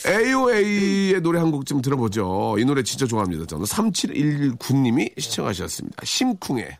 AOA의 0.08 1.22
노래 1.22 1.40
한 1.40 1.52
곡 1.52 1.66
좀 1.66 1.82
들어보죠. 1.82 2.56
이 2.60 2.66
노래 2.66 2.82
진짜 2.84 3.06
좋아합니다. 3.06 3.46
저는 3.46 3.66
3719님이 3.66 5.20
시청하셨습니다. 5.20 5.98
심쿵해. 6.04 6.80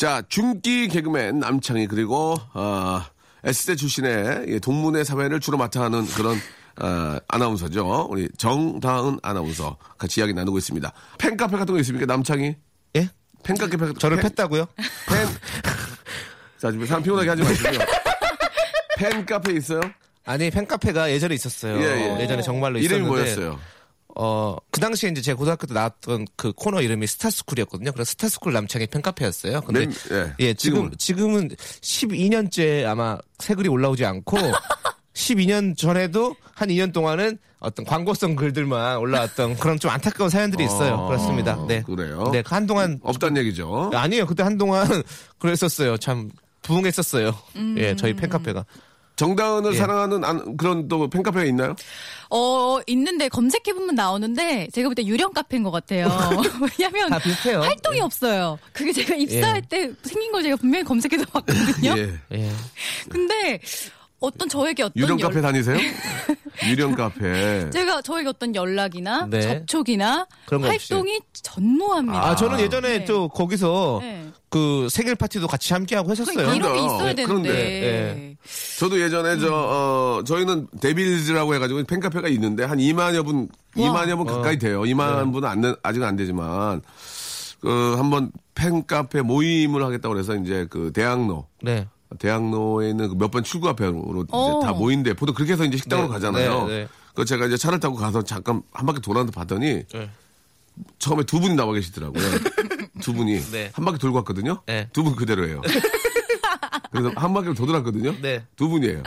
자, 0.00 0.22
중기 0.30 0.88
개그맨 0.88 1.40
남창희 1.40 1.86
그리고 1.86 2.34
어, 2.54 3.02
S대 3.44 3.76
출신의 3.76 4.46
예, 4.48 4.58
동문회 4.58 5.04
사회를 5.04 5.40
주로 5.40 5.58
맡아 5.58 5.82
하는 5.82 6.06
그런 6.06 6.38
어, 6.80 7.18
아나운서죠. 7.28 8.06
우리 8.10 8.26
정다은 8.38 9.18
아나운서 9.22 9.76
같이 9.98 10.20
이야기 10.20 10.32
나누고 10.32 10.56
있습니다. 10.56 10.90
팬카페 11.18 11.54
같은 11.58 11.74
거 11.74 11.80
있습니까? 11.80 12.06
남창희? 12.06 12.56
예? 12.96 13.10
팬카페 13.42 13.76
저를 13.98 14.16
팬- 14.16 14.30
팼다고요? 14.30 14.64
팬. 14.74 15.26
자, 16.56 16.70
지금 16.72 16.86
사람 16.86 17.02
피곤하게 17.02 17.28
하지 17.28 17.42
마시고요. 17.42 17.78
팬카페 18.96 19.52
있어요? 19.52 19.82
아니, 20.24 20.48
팬카페가 20.50 21.10
예전에 21.10 21.34
있었어요. 21.34 21.78
예, 21.78 22.18
예. 22.22 22.26
전에 22.26 22.40
정말로 22.40 22.78
이름이 22.78 23.02
있었는데. 23.04 23.06
뭐였어요? 23.34 23.60
어, 24.16 24.56
그 24.70 24.80
당시에 24.80 25.10
이제 25.10 25.20
제 25.22 25.34
고등학교 25.34 25.66
때 25.66 25.74
나왔던 25.74 26.26
그 26.36 26.52
코너 26.52 26.80
이름이 26.82 27.06
스타스쿨이었거든요. 27.06 27.92
그래서 27.92 28.10
스타스쿨 28.10 28.52
남창희 28.52 28.88
팬카페였어요. 28.88 29.60
근데 29.62 29.80
맨- 29.86 29.92
예, 30.12 30.32
예, 30.40 30.54
지금 30.54 30.90
지금은? 30.96 31.48
지금은 31.48 31.48
12년째 31.80 32.86
아마 32.86 33.18
새 33.38 33.54
글이 33.54 33.68
올라오지 33.68 34.04
않고 34.04 34.36
12년 35.14 35.76
전에도 35.76 36.34
한 36.54 36.68
2년 36.68 36.92
동안은 36.92 37.38
어떤 37.58 37.84
광고성 37.84 38.36
글들만 38.36 38.98
올라왔던 38.98 39.56
그런 39.58 39.78
좀 39.78 39.90
안타까운 39.90 40.30
사연들이 40.30 40.64
있어요. 40.64 40.94
아, 40.94 41.06
그렇습니다. 41.08 41.62
네. 41.68 41.82
그래요? 41.82 42.30
네, 42.32 42.42
한동안 42.46 42.98
없단 43.02 43.36
얘기죠. 43.36 43.90
아니에요. 43.92 44.26
그때 44.26 44.42
한동안 44.42 44.86
그랬었어요. 45.38 45.98
참 45.98 46.30
부흥했었어요. 46.62 47.34
예, 47.76 47.96
저희 47.96 48.14
팬카페가. 48.14 48.64
정다은을 49.20 49.74
예. 49.74 49.76
사랑하는 49.76 50.24
안- 50.24 50.56
그런 50.56 50.88
또 50.88 51.08
팬카페가 51.10 51.44
있나요? 51.44 51.76
어, 52.30 52.78
있는데 52.86 53.28
검색해보면 53.28 53.94
나오는데 53.94 54.68
제가 54.72 54.88
볼 54.88 54.94
때 54.94 55.04
유령 55.04 55.32
카페인 55.32 55.62
것 55.62 55.70
같아요. 55.70 56.06
왜냐면. 56.78 57.12
활동이 57.62 57.98
예. 57.98 58.00
없어요. 58.00 58.58
그게 58.72 58.92
제가 58.92 59.14
입사할 59.14 59.62
때 59.62 59.90
생긴 60.04 60.32
걸 60.32 60.42
제가 60.42 60.56
분명히 60.56 60.84
검색해서 60.84 61.24
봤거든요. 61.26 61.94
예. 61.98 62.12
예. 62.32 62.50
근데 63.08 63.60
어떤 64.20 64.48
저에게 64.48 64.82
어떤 64.84 65.02
유령 65.02 65.18
연- 65.20 65.28
카페 65.28 65.40
다니세요? 65.40 65.76
유령 66.68 66.94
카페. 66.94 67.70
제가 67.70 68.02
저에게 68.02 68.28
어떤 68.28 68.54
연락이나 68.54 69.26
네. 69.30 69.40
접촉이나 69.40 70.26
없이. 70.52 70.66
활동이 70.66 71.20
전무합니다. 71.32 72.22
아, 72.30 72.36
저는 72.36 72.60
예전에 72.60 72.98
네. 72.98 73.04
또 73.06 73.28
거기서 73.28 73.98
네. 74.02 74.28
그 74.50 74.88
생일 74.90 75.14
파티도 75.14 75.46
같이 75.46 75.72
함께 75.72 75.96
하고 75.96 76.10
했었어요. 76.10 76.36
그 76.48 76.54
이름이. 76.54 76.84
있어야 76.84 77.10
예, 77.10 77.14
되는데. 77.14 77.24
그런데, 77.48 78.36
저도 78.78 79.00
예전에 79.00 79.38
저, 79.38 79.48
어, 79.54 80.22
저희는 80.26 80.66
데빌즈라고 80.80 81.54
해가지고 81.54 81.84
팬카페가 81.84 82.28
있는데 82.28 82.64
한 82.64 82.78
2만여 82.78 83.24
분, 83.24 83.48
2만여 83.76 84.16
분 84.18 84.26
가까이 84.26 84.58
돼요. 84.58 84.82
2만 84.82 85.32
분은 85.32 85.48
안, 85.48 85.76
아직은 85.82 86.06
안 86.06 86.16
되지만, 86.16 86.82
그, 87.60 87.94
한번 87.96 88.32
팬카페 88.54 89.22
모임을 89.22 89.82
하겠다고 89.84 90.14
그래서 90.14 90.34
이제 90.34 90.66
그 90.68 90.90
대학로, 90.92 91.46
네. 91.62 91.86
대학로에 92.18 92.90
있는 92.90 93.08
그몇번 93.08 93.44
출구 93.44 93.68
앞으로. 93.68 94.26
다 94.62 94.72
모인대. 94.72 95.14
보통 95.14 95.34
그렇게 95.34 95.52
해서 95.52 95.64
이제 95.64 95.76
식당으로 95.76 96.08
네, 96.08 96.12
가잖아요. 96.14 96.66
네, 96.66 96.78
네. 96.80 96.88
그 97.14 97.24
제가 97.24 97.46
이제 97.46 97.56
차를 97.56 97.80
타고 97.80 97.96
가서 97.96 98.22
잠깐 98.22 98.62
한 98.72 98.86
바퀴 98.86 99.00
돌았는데 99.00 99.32
봤더니 99.34 99.84
네. 99.86 100.10
처음에 100.98 101.24
두 101.24 101.40
분이 101.40 101.54
나와 101.54 101.72
계시더라고요. 101.72 102.22
두 103.00 103.12
분이 103.12 103.40
네. 103.52 103.70
한 103.72 103.84
바퀴 103.84 103.98
돌고 103.98 104.16
왔거든요. 104.18 104.62
네. 104.66 104.88
두분 104.92 105.16
그대로예요. 105.16 105.62
그래서 106.90 107.10
한 107.16 107.32
바퀴를 107.32 107.54
더 107.54 107.66
돌았거든요. 107.66 108.14
네. 108.20 108.44
두 108.56 108.68
분이에요. 108.68 109.02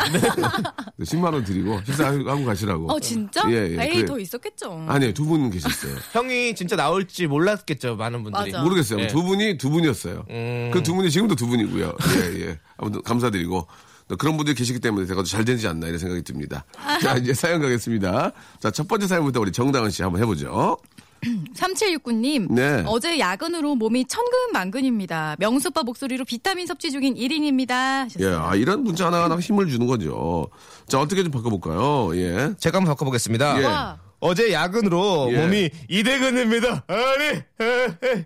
10만 1.01 1.33
원 1.33 1.43
드리고 1.43 1.81
식사하고 1.85 2.45
가시라고. 2.45 2.91
어 2.91 2.99
진짜? 2.99 3.41
예, 3.49 3.75
예. 3.77 3.83
에이 3.83 3.93
그래. 3.95 4.05
더 4.05 4.19
있었겠죠. 4.19 4.85
아니요, 4.87 5.13
두 5.13 5.25
분 5.25 5.49
계셨어요. 5.49 5.95
형이 6.11 6.55
진짜 6.55 6.75
나올지 6.75 7.27
몰랐겠죠, 7.27 7.95
많은 7.95 8.23
분들이. 8.23 8.51
맞아. 8.51 8.63
모르겠어요. 8.63 8.99
네. 8.99 9.07
두 9.07 9.23
분이 9.23 9.57
두 9.57 9.69
분이었어요. 9.69 10.25
음. 10.29 10.71
그두 10.73 10.93
분이 10.95 11.09
지금도 11.11 11.35
두 11.35 11.47
분이고요. 11.47 11.93
예, 12.35 12.41
예. 12.47 12.59
아무튼 12.77 13.01
감사드리고. 13.03 13.67
또 14.09 14.17
그런 14.17 14.35
분들이 14.35 14.53
계시기 14.53 14.79
때문에 14.81 15.05
제가 15.05 15.21
더잘 15.23 15.45
되지 15.45 15.65
않나 15.65 15.87
이런 15.87 15.97
생각이 15.97 16.23
듭니다. 16.23 16.65
자, 17.01 17.15
이제 17.15 17.33
사연 17.33 17.61
가겠습니다. 17.61 18.33
자, 18.59 18.69
첫 18.69 18.85
번째 18.85 19.07
사연부터 19.07 19.39
우리 19.39 19.53
정다은 19.53 19.91
씨 19.91 20.03
한번 20.03 20.21
해보죠. 20.21 20.77
3769님. 21.55 22.51
네. 22.51 22.83
어제 22.85 23.17
야근으로 23.19 23.75
몸이 23.75 24.05
천근만근입니다. 24.05 25.35
명수빠 25.39 25.83
목소리로 25.83 26.25
비타민 26.25 26.67
섭취 26.67 26.91
중인 26.91 27.15
1인입니다. 27.15 28.07
예, 28.19 28.27
아, 28.35 28.55
이런 28.55 28.83
문자 28.83 29.07
하나하나 29.07 29.37
힘을 29.39 29.67
주는 29.67 29.87
거죠. 29.87 30.49
자, 30.87 30.99
어떻게 30.99 31.23
좀 31.23 31.31
바꿔볼까요? 31.31 32.15
예. 32.17 32.53
제가 32.59 32.77
한번 32.77 32.93
바꿔보겠습니다. 32.93 33.61
예. 33.61 33.65
와. 33.65 33.99
어제 34.19 34.53
야근으로 34.53 35.29
예. 35.33 35.37
몸이 35.37 35.69
이대근입니다. 35.89 36.85
아니, 36.87 37.25
에, 37.59 37.85
에. 38.03 38.25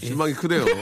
실망이 0.00 0.32
크네요. 0.34 0.64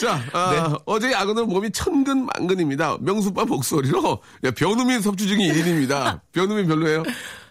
자, 0.00 0.20
아, 0.32 0.68
네. 0.70 0.76
어제 0.86 1.12
야근은 1.12 1.48
몸이 1.48 1.70
천근 1.70 2.26
만근입니다. 2.26 2.98
명수빠 3.00 3.44
목소리로 3.44 4.18
예, 4.44 4.50
변우민 4.50 5.00
섭취 5.00 5.26
중인 5.28 5.52
1인입니다. 5.52 6.20
변우민 6.32 6.66
별로예요? 6.66 7.04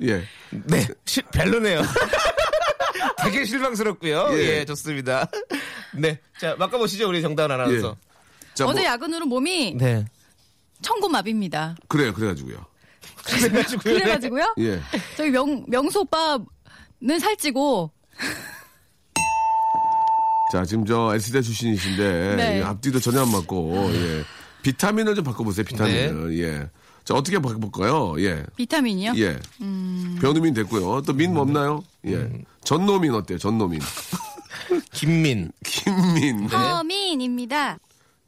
예. 0.04 0.24
네, 0.68 0.88
시- 1.06 1.22
별로네요. 1.34 1.82
되게 3.24 3.46
실망스럽고요. 3.46 4.28
예. 4.32 4.38
예. 4.60 4.66
좋습니다. 4.66 5.30
네, 5.96 6.20
자 6.40 6.56
바꿔보시죠 6.56 7.08
우리 7.08 7.22
정다은 7.22 7.52
아나운서. 7.52 7.96
자, 8.54 8.66
어제 8.66 8.82
뭐, 8.82 8.90
야근으로 8.90 9.26
몸이 9.26 9.76
네. 9.78 10.06
천고마비입니다. 10.82 11.76
그래요, 11.88 12.14
그래가지고요. 12.14 12.66
그래가지고 13.24 13.82
그래가지고요. 13.84 14.56
예. 14.60 14.80
저희 15.18 15.30
명, 15.32 15.64
명수 15.68 16.02
오빠는 16.02 17.20
살찌고 17.20 17.92
자, 20.52 20.64
지금 20.66 20.86
저 20.86 21.16
S대 21.16 21.42
출신이신데, 21.42 22.36
네. 22.36 22.58
예, 22.60 22.64
앞뒤도 22.64 23.00
전혀 23.00 23.22
안 23.22 23.32
맞고, 23.32 23.90
예. 23.92 24.24
비타민을 24.62 25.16
좀 25.16 25.24
바꿔보세요, 25.24 25.66
비타민을. 25.66 26.38
예. 26.40 26.70
자, 27.04 27.14
어떻게 27.16 27.38
바꿔볼까요? 27.40 28.16
예. 28.22 28.44
비타민이요? 28.56 29.14
예. 29.18 29.38
변우민 30.22 30.54
됐고요. 30.54 31.02
또 31.02 31.14
민 31.14 31.34
뭐 31.34 31.42
없나요? 31.42 31.84
예. 32.08 32.30
전노민 32.64 33.14
어때요? 33.14 33.38
전노민. 33.38 33.82
김민. 34.94 35.52
김민. 35.66 36.48
허민입니다. 36.52 37.78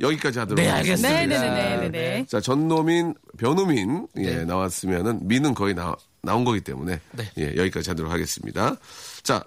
여기까지 0.02 0.40
하도록 0.40 0.62
네, 0.62 0.70
하겠습니다. 0.70 1.08
알겠습니다. 1.20 1.54
네네네네네. 1.56 2.26
자, 2.28 2.42
전노민, 2.42 3.14
변우민, 3.38 4.08
예, 4.18 4.44
나왔으면은, 4.44 5.26
민은 5.26 5.54
거의 5.54 5.74
나, 5.74 5.96
나온 6.22 6.44
거기 6.44 6.60
때문에, 6.60 7.00
네. 7.14 7.32
예, 7.38 7.56
여기까지 7.56 7.92
하도록 7.92 8.12
하겠습니다. 8.12 8.76
자, 9.24 9.46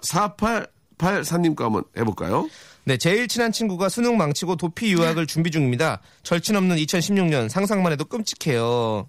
4884님 0.97 1.55
거 1.55 1.65
한번 1.65 1.83
해볼까요? 1.95 2.49
네, 2.85 2.97
제일 2.97 3.27
친한 3.27 3.51
친구가 3.51 3.89
수능 3.89 4.17
망치고 4.17 4.55
도피 4.55 4.91
유학을 4.93 5.27
준비 5.27 5.51
중입니다. 5.51 6.01
절친 6.23 6.55
없는 6.55 6.77
2016년 6.77 7.47
상상만 7.49 7.91
해도 7.91 8.05
끔찍해요. 8.05 9.07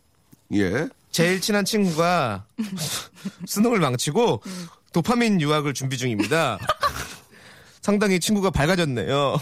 예. 0.55 0.89
제일 1.11 1.41
친한 1.41 1.65
친구가 1.65 2.45
수능을 3.47 3.81
망치고 3.81 4.43
도파민 4.93 5.41
유학을 5.41 5.75
준비 5.75 5.97
중입니다. 5.99 6.59
상당히 7.83 8.21
친구가 8.21 8.51
밝아졌네요. 8.51 9.37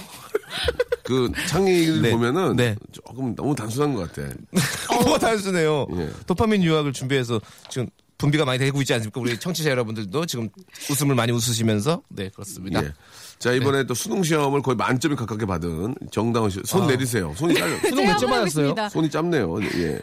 그 1.04 1.30
창의를 1.48 2.02
네. 2.02 2.10
보면은 2.10 2.56
네. 2.56 2.76
조금 2.92 3.34
너무 3.34 3.54
단순한 3.54 3.94
것 3.94 4.12
같아. 4.12 4.28
뭐가 5.04 5.18
단순해요. 5.18 5.86
예. 5.96 6.10
도파민 6.26 6.62
유학을 6.62 6.92
준비해서 6.92 7.40
지금 7.70 7.88
분비가 8.18 8.44
많이 8.44 8.58
되고 8.58 8.80
있지 8.82 8.92
않습니까? 8.94 9.20
우리 9.20 9.38
청취자 9.38 9.70
여러분들도 9.70 10.26
지금 10.26 10.48
웃음을 10.90 11.14
많이 11.14 11.32
웃으시면서 11.32 12.02
네 12.08 12.28
그렇습니다. 12.30 12.84
예. 12.84 12.92
자 13.38 13.52
이번에 13.52 13.84
또 13.84 13.94
수능 13.94 14.22
시험을 14.22 14.60
거의 14.62 14.76
만점에 14.76 15.14
가깝게 15.14 15.46
받은 15.46 15.94
정다은 16.10 16.50
씨, 16.50 16.60
손 16.64 16.86
내리세요. 16.88 17.32
손이 17.36 17.54
짧, 17.54 17.68
수능 17.88 18.06
몇점 18.06 18.32
한번 18.32 18.50
받았어요? 18.50 18.88
손이 18.90 19.08
짧네요. 19.10 19.62
예. 19.62 20.00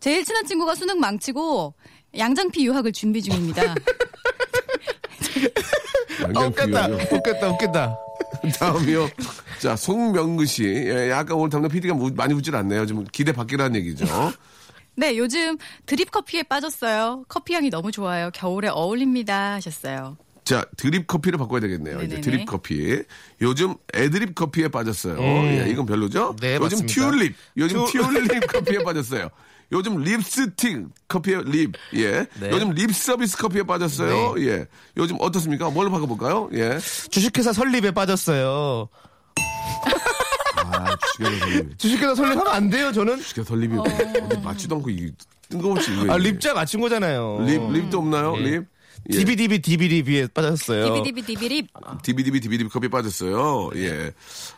제일 0.00 0.24
친한 0.24 0.44
친구가 0.46 0.74
수능 0.74 1.00
망치고 1.00 1.74
양장피 2.16 2.64
유학을 2.66 2.92
준비 2.92 3.22
중입니다. 3.22 3.62
아, 3.62 3.74
양장 6.24 6.46
웃겠다. 6.48 6.88
웃겠다, 6.88 7.48
웃겠다. 7.50 7.96
다음이요. 8.58 9.08
자 9.60 9.76
송명근 9.76 10.46
씨, 10.46 10.64
예, 10.64 11.10
약간 11.10 11.36
오늘 11.36 11.50
담당 11.50 11.70
PD가 11.70 11.94
많이 12.14 12.34
웃질 12.34 12.54
않네요. 12.54 12.86
좀 12.86 13.04
기대 13.12 13.32
밖이라는 13.32 13.76
얘기죠. 13.80 14.04
네, 14.94 15.16
요즘 15.16 15.56
드립 15.86 16.10
커피에 16.10 16.42
빠졌어요. 16.42 17.24
커피 17.28 17.54
향이 17.54 17.70
너무 17.70 17.92
좋아요. 17.92 18.30
겨울에 18.32 18.68
어울립니다. 18.68 19.54
하셨어요. 19.54 20.16
자, 20.44 20.64
드립 20.76 21.06
커피를 21.06 21.38
바꿔야 21.38 21.60
되겠네요. 21.60 21.98
이제 21.98 22.06
네네네. 22.16 22.20
드립 22.22 22.46
커피. 22.46 23.02
요즘 23.42 23.74
애드립 23.94 24.34
커피에 24.34 24.68
빠졌어요. 24.68 25.18
예, 25.20 25.66
이건 25.68 25.84
별로죠? 25.86 26.34
네, 26.40 26.54
요즘 26.54 26.62
맞습니다. 26.62 26.94
튤립. 26.94 27.34
요즘 27.58 27.84
튤- 27.86 28.02
튤립 28.02 28.46
커피에 28.50 28.78
빠졌어요. 28.82 29.28
요즘 29.70 29.98
립스틱 30.02 30.86
커피에 31.08 31.42
립. 31.44 31.74
예. 31.94 32.26
네. 32.40 32.50
요즘 32.50 32.70
립 32.70 32.94
서비스 32.94 33.36
커피에 33.36 33.62
빠졌어요. 33.64 34.34
예. 34.46 34.66
요즘 34.96 35.16
어떻습니까? 35.20 35.68
뭘로 35.70 35.90
바꿔볼까요? 35.90 36.48
예. 36.54 36.78
주식회사 37.10 37.52
설립에 37.52 37.90
빠졌어요. 37.90 38.88
아, 40.56 40.96
주식회사 41.16 41.38
설립. 41.46 41.78
주식회사 41.78 42.14
설립하면 42.14 42.48
안 42.48 42.70
돼요, 42.70 42.92
저는. 42.92 43.18
주식회사 43.18 43.48
설립이 43.48 43.78
어디 43.78 44.38
맞지도 44.38 44.76
않고 44.76 44.88
이 44.90 45.12
뜬금없이 45.50 45.92
이거. 45.92 46.12
아. 46.12 46.16
립자 46.16 46.54
맞춘 46.54 46.80
거잖아요. 46.80 47.44
립, 47.46 47.70
립도 47.70 47.98
없나요? 47.98 48.36
립? 48.36 48.64
예. 49.10 49.16
디비디비 49.16 49.60
디비디비에 49.62 50.26
빠졌어요. 50.28 50.94
디비디비 50.94 51.22
디비립. 51.22 51.68
디비디비 52.02 52.40
디비디비 52.40 52.70
커피 52.70 52.88
빠졌어요. 52.88 53.70
예. 53.76 54.12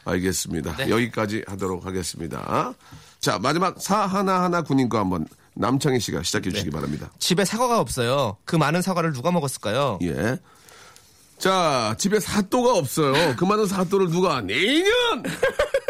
알겠습니다. 0.05 0.77
네. 0.77 0.89
여기까지 0.89 1.45
하도록 1.47 1.85
하겠습니다. 1.85 2.75
자, 3.21 3.39
마지막 3.39 3.81
사 3.81 4.07
하나하나 4.07 4.63
군인 4.63 4.89
거 4.89 4.99
한번 4.99 5.27
남창희 5.55 6.01
씨가 6.01 6.23
시작해 6.23 6.49
네. 6.49 6.55
주시기 6.55 6.71
바랍니다. 6.71 7.11
집에 7.19 7.45
사과가 7.45 7.79
없어요. 7.81 8.37
그 8.45 8.57
많은 8.57 8.81
사과를 8.83 9.13
누가 9.13 9.31
먹었을까요? 9.31 9.99
예. 10.03 10.39
자, 11.39 11.95
집에 11.99 12.19
사또가 12.21 12.75
없어요. 12.75 13.35
그 13.37 13.45
많은 13.45 13.67
사또를 13.67 14.09
누가 14.11 14.41
내년 14.41 14.85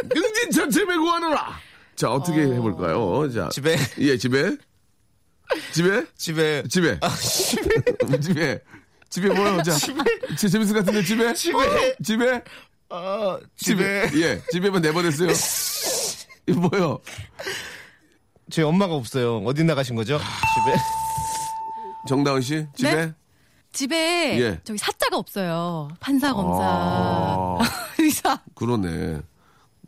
능진 0.03 0.51
전체 0.53 0.85
메고 0.85 1.09
하느라. 1.09 1.59
자, 1.95 2.11
어떻게 2.11 2.43
해볼까요? 2.43 3.31
자, 3.33 3.49
집에 3.53 3.77
예, 3.99 4.17
집에 4.17 4.57
집에 5.73 6.05
집에 6.17 6.63
집에 6.69 6.99
집에 8.23 8.61
집에 9.09 9.29
뭐요? 9.29 9.63
자, 9.63 9.73
재- 10.37 10.49
재밌을 10.49 10.75
것 10.75 10.85
같은데 10.85 11.03
집에 11.05 11.33
집에. 11.35 11.95
집에 12.03 12.43
어, 12.89 13.39
집에 13.57 14.09
집에 14.09 14.21
예 14.23 14.43
집에만 14.51 14.83
내보냈어요. 14.83 15.29
이거 16.51 16.69
뭐요? 16.69 16.99
제 18.51 18.63
엄마가 18.63 18.95
없어요. 18.95 19.39
어디 19.45 19.65
나가신 19.65 19.97
거죠? 19.97 20.19
집에 20.19 20.77
정다은 22.09 22.41
씨 22.41 22.67
집에 22.77 22.95
네? 22.95 23.13
집에 23.73 24.41
예. 24.41 24.61
저기 24.65 24.79
사자가 24.79 25.17
없어요. 25.17 25.89
판사 26.01 26.33
검사 26.33 26.63
아. 26.65 27.59
의사. 27.99 28.41
그러네. 28.55 29.21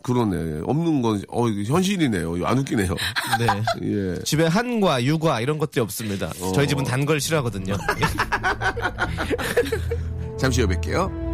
그러네. 0.05 0.63
없는 0.65 1.01
건, 1.03 1.23
어, 1.29 1.47
현실이네요. 1.49 2.45
안 2.45 2.59
웃기네요. 2.59 2.95
네. 3.39 3.47
예. 4.17 4.23
집에 4.25 4.47
한과 4.47 5.03
유과 5.05 5.41
이런 5.41 5.59
것들이 5.59 5.81
없습니다. 5.81 6.31
저희 6.55 6.67
집은 6.67 6.83
단 6.85 7.07
걸 7.07 7.21
싫어하거든요. 7.21 7.77
잠시 10.39 10.63
후에 10.63 10.75
뵐게요. 10.77 11.32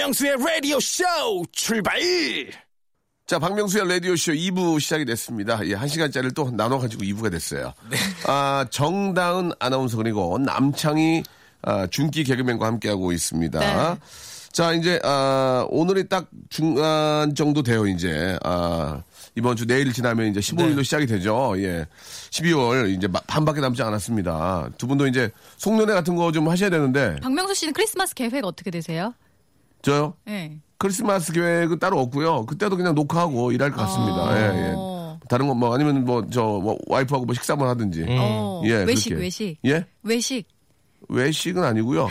박명수의 0.00 0.36
라디오 0.42 0.80
쇼 0.80 1.04
출발! 1.52 2.00
자, 3.26 3.38
박명수의 3.38 3.86
라디오쇼 3.86 4.32
2부 4.32 4.80
시작이 4.80 5.04
됐습니다. 5.04 5.60
예, 5.66 5.74
한 5.74 5.88
시간짜리를 5.88 6.32
또 6.32 6.50
나눠가지고 6.50 7.02
2부가 7.02 7.30
됐어요. 7.30 7.74
아, 8.26 8.64
정다은 8.70 9.52
아나운서 9.58 9.98
그리고 9.98 10.38
남창희 10.38 11.22
아, 11.62 11.86
중기 11.88 12.24
개그맨과 12.24 12.66
함께하고 12.66 13.12
있습니다. 13.12 13.60
네. 13.60 14.00
자, 14.52 14.72
이제, 14.72 14.98
아, 15.04 15.66
오늘이 15.68 16.08
딱 16.08 16.28
중간 16.48 17.34
정도 17.34 17.62
돼요, 17.62 17.86
이제. 17.86 18.38
아, 18.42 19.02
이번 19.36 19.54
주 19.56 19.66
내일 19.66 19.92
지나면 19.92 20.28
이제 20.28 20.40
15일로 20.40 20.76
네. 20.76 20.82
시작이 20.82 21.04
되죠. 21.06 21.52
예. 21.58 21.86
12월 22.30 22.96
이제 22.96 23.06
마- 23.06 23.20
반밖에 23.26 23.60
남지 23.60 23.82
않았습니다. 23.82 24.70
두 24.78 24.86
분도 24.86 25.06
이제 25.06 25.30
송년회 25.58 25.92
같은 25.92 26.16
거 26.16 26.32
좀 26.32 26.48
하셔야 26.48 26.70
되는데. 26.70 27.16
박명수 27.22 27.52
씨는 27.54 27.74
크리스마스 27.74 28.14
계획 28.14 28.44
어떻게 28.46 28.70
되세요? 28.70 29.14
저요? 29.82 30.14
네. 30.24 30.58
크리스마스 30.78 31.32
계획은 31.32 31.78
따로 31.78 32.00
없고요. 32.00 32.46
그때도 32.46 32.76
그냥 32.76 32.94
녹화하고 32.94 33.52
일할 33.52 33.70
것 33.70 33.82
같습니다. 33.82 34.16
어. 34.22 34.34
예, 34.36 34.70
예. 34.70 34.74
다른 35.28 35.46
건뭐 35.46 35.74
아니면 35.74 36.04
뭐 36.04 36.22
저 36.30 36.62
와이프하고 36.86 37.24
뭐 37.26 37.34
식사 37.34 37.52
한번 37.52 37.68
하든지. 37.68 38.06
어, 38.08 38.62
예, 38.64 38.84
외식 38.84 39.10
그렇게. 39.10 39.24
외식 39.24 39.56
예? 39.66 39.84
외식. 40.02 40.44
외식은 41.08 41.62
아니고요. 41.64 42.08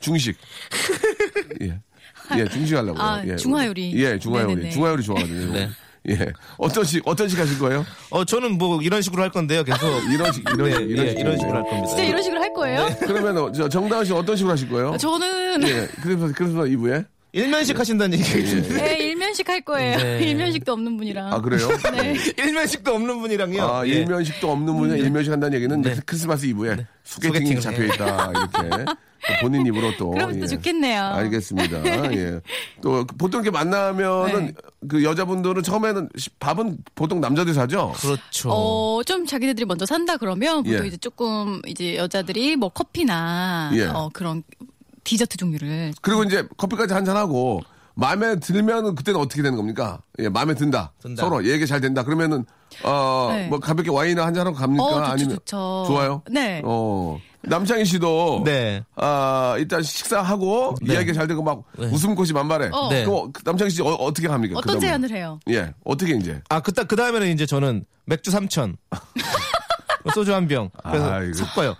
중, 0.00 0.16
식 0.18 0.36
예. 1.60 1.80
예, 2.38 2.48
중식 2.48 2.76
하려고요. 2.76 3.02
아, 3.02 3.22
예. 3.26 3.36
중화요리. 3.36 3.92
예, 4.02 4.18
중화요리. 4.18 4.54
네네네. 4.54 4.70
중화요리 4.70 5.02
좋아하거든요. 5.02 5.52
네. 5.52 5.68
예. 6.08 6.32
어떤 6.58 6.84
식 6.84 7.02
어떤 7.06 7.28
식 7.28 7.38
하실 7.38 7.58
거예요? 7.58 7.86
어, 8.10 8.24
저는 8.24 8.58
뭐 8.58 8.80
이런 8.82 9.02
식으로 9.02 9.22
할 9.22 9.30
건데요. 9.30 9.62
계속 9.64 9.86
이런 10.12 10.32
식 10.32 10.44
이런 10.54 10.68
네, 10.68 10.76
식 10.76 10.90
이런 10.90 11.06
예, 11.06 11.10
식 11.10 11.18
이런 11.20 11.38
식으로 11.38 11.54
할 11.54 11.62
겁니다. 11.62 11.86
진짜 11.88 12.02
이런 12.02 12.22
식으로 12.22 12.40
할 12.40 12.52
거예요? 12.52 12.88
그러면 13.00 13.38
어, 13.38 13.52
저 13.52 13.68
정다은 13.68 14.04
씨 14.04 14.12
어떤 14.12 14.36
식으로 14.36 14.52
하실 14.52 14.68
거예요? 14.68 14.96
저는 14.96 15.62
예. 15.68 15.88
그래서 16.02 16.32
그래서 16.34 16.66
이부에 16.66 17.04
일면식 17.32 17.78
하신다는 17.78 18.18
얘기겠는데. 18.18 19.11
네, 19.32 19.34
일면식 19.34 19.48
할 19.48 19.60
거예요. 19.62 19.96
네. 19.98 20.18
일면식도 20.28 20.72
없는 20.72 20.96
분이랑. 20.98 21.32
아, 21.32 21.40
그래요? 21.40 21.68
네. 21.92 22.14
일면식도 22.36 22.94
없는 22.94 23.20
분이랑요. 23.20 23.62
아, 23.62 23.86
예. 23.86 23.90
일면식도 23.92 24.50
없는 24.50 24.76
분이 24.76 25.00
일면식 25.00 25.32
한다는 25.32 25.56
얘기는 25.56 25.80
네. 25.80 25.96
크리스마스 26.04 26.46
이브에 26.46 26.86
소개팅이 27.04 27.60
소개팅을 27.60 27.60
잡혀 27.62 27.82
해. 27.82 27.88
있다 27.88 28.30
이렇게 28.30 28.84
본인 29.40 29.66
입으로 29.66 29.92
또. 29.96 30.10
그럼 30.10 30.38
또 30.38 30.46
좋겠네요. 30.46 31.00
알겠습니다. 31.02 31.84
예. 32.14 32.40
또 32.82 33.06
보통 33.06 33.42
이렇게 33.42 33.50
만나면은 33.50 34.46
네. 34.46 34.52
그 34.88 35.02
여자분들은 35.04 35.62
처음에는 35.62 36.08
시- 36.16 36.28
밥은 36.40 36.78
보통 36.94 37.20
남자들이 37.20 37.54
사죠. 37.54 37.92
그렇죠. 38.00 38.50
어, 38.50 39.02
좀 39.04 39.24
자기네들이 39.26 39.64
먼저 39.64 39.86
산다 39.86 40.16
그러면 40.16 40.62
보통 40.64 40.82
예. 40.84 40.88
이제 40.88 40.96
조금 40.96 41.60
이제 41.66 41.96
여자들이 41.96 42.56
뭐 42.56 42.68
커피나 42.68 43.70
예. 43.74 43.84
어, 43.86 44.10
그런 44.12 44.42
디저트 45.04 45.36
종류를 45.36 45.92
그리고 46.00 46.22
이제 46.24 46.46
커피까지 46.56 46.92
한잔 46.94 47.16
하고 47.16 47.60
마음에 47.94 48.36
들면은 48.36 48.94
그때는 48.94 49.20
어떻게 49.20 49.42
되는 49.42 49.56
겁니까? 49.56 50.00
예, 50.18 50.28
마음에 50.28 50.54
든다. 50.54 50.92
든다. 51.02 51.22
서로 51.22 51.44
얘기 51.46 51.66
잘 51.66 51.80
된다. 51.80 52.02
그러면은 52.02 52.44
어, 52.84 53.28
네. 53.32 53.48
뭐 53.48 53.58
가볍게 53.58 53.90
와인을 53.90 54.24
한잔 54.24 54.46
하고 54.46 54.56
갑니까? 54.56 54.82
어, 54.84 54.88
좋죠, 54.94 55.04
아니면 55.12 55.30
좋죠. 55.36 55.84
좋아요? 55.86 56.22
네. 56.30 56.62
어. 56.64 57.18
남창희 57.44 57.84
씨도 57.84 58.42
네. 58.44 58.84
아, 58.94 59.56
일단 59.58 59.82
식사하고 59.82 60.76
네. 60.82 60.94
이야기 60.94 61.12
잘 61.12 61.26
되고 61.26 61.42
막 61.42 61.64
네. 61.76 61.86
웃음꽃이 61.86 62.32
만발해. 62.32 62.70
어. 62.72 62.88
네. 62.88 63.04
그럼 63.04 63.32
그 63.32 63.42
남창희 63.44 63.70
씨 63.70 63.82
어, 63.82 64.12
떻게 64.14 64.28
합니까? 64.28 64.54
어떤 64.58 64.62
그 64.62 64.80
다음에? 64.80 64.86
제안을 64.86 65.10
해요? 65.10 65.40
예. 65.50 65.74
어떻게 65.84 66.14
이제? 66.14 66.40
아, 66.48 66.60
그다 66.60 66.84
그 66.84 66.94
다음에는 66.96 67.28
이제 67.28 67.44
저는 67.44 67.84
맥주 68.06 68.30
3천. 68.30 68.76
소주 70.14 70.34
한 70.34 70.46
병. 70.48 70.70
그래서 70.82 71.12
아, 71.12 71.22
이거- 71.22 71.34
섞어요. 71.34 71.76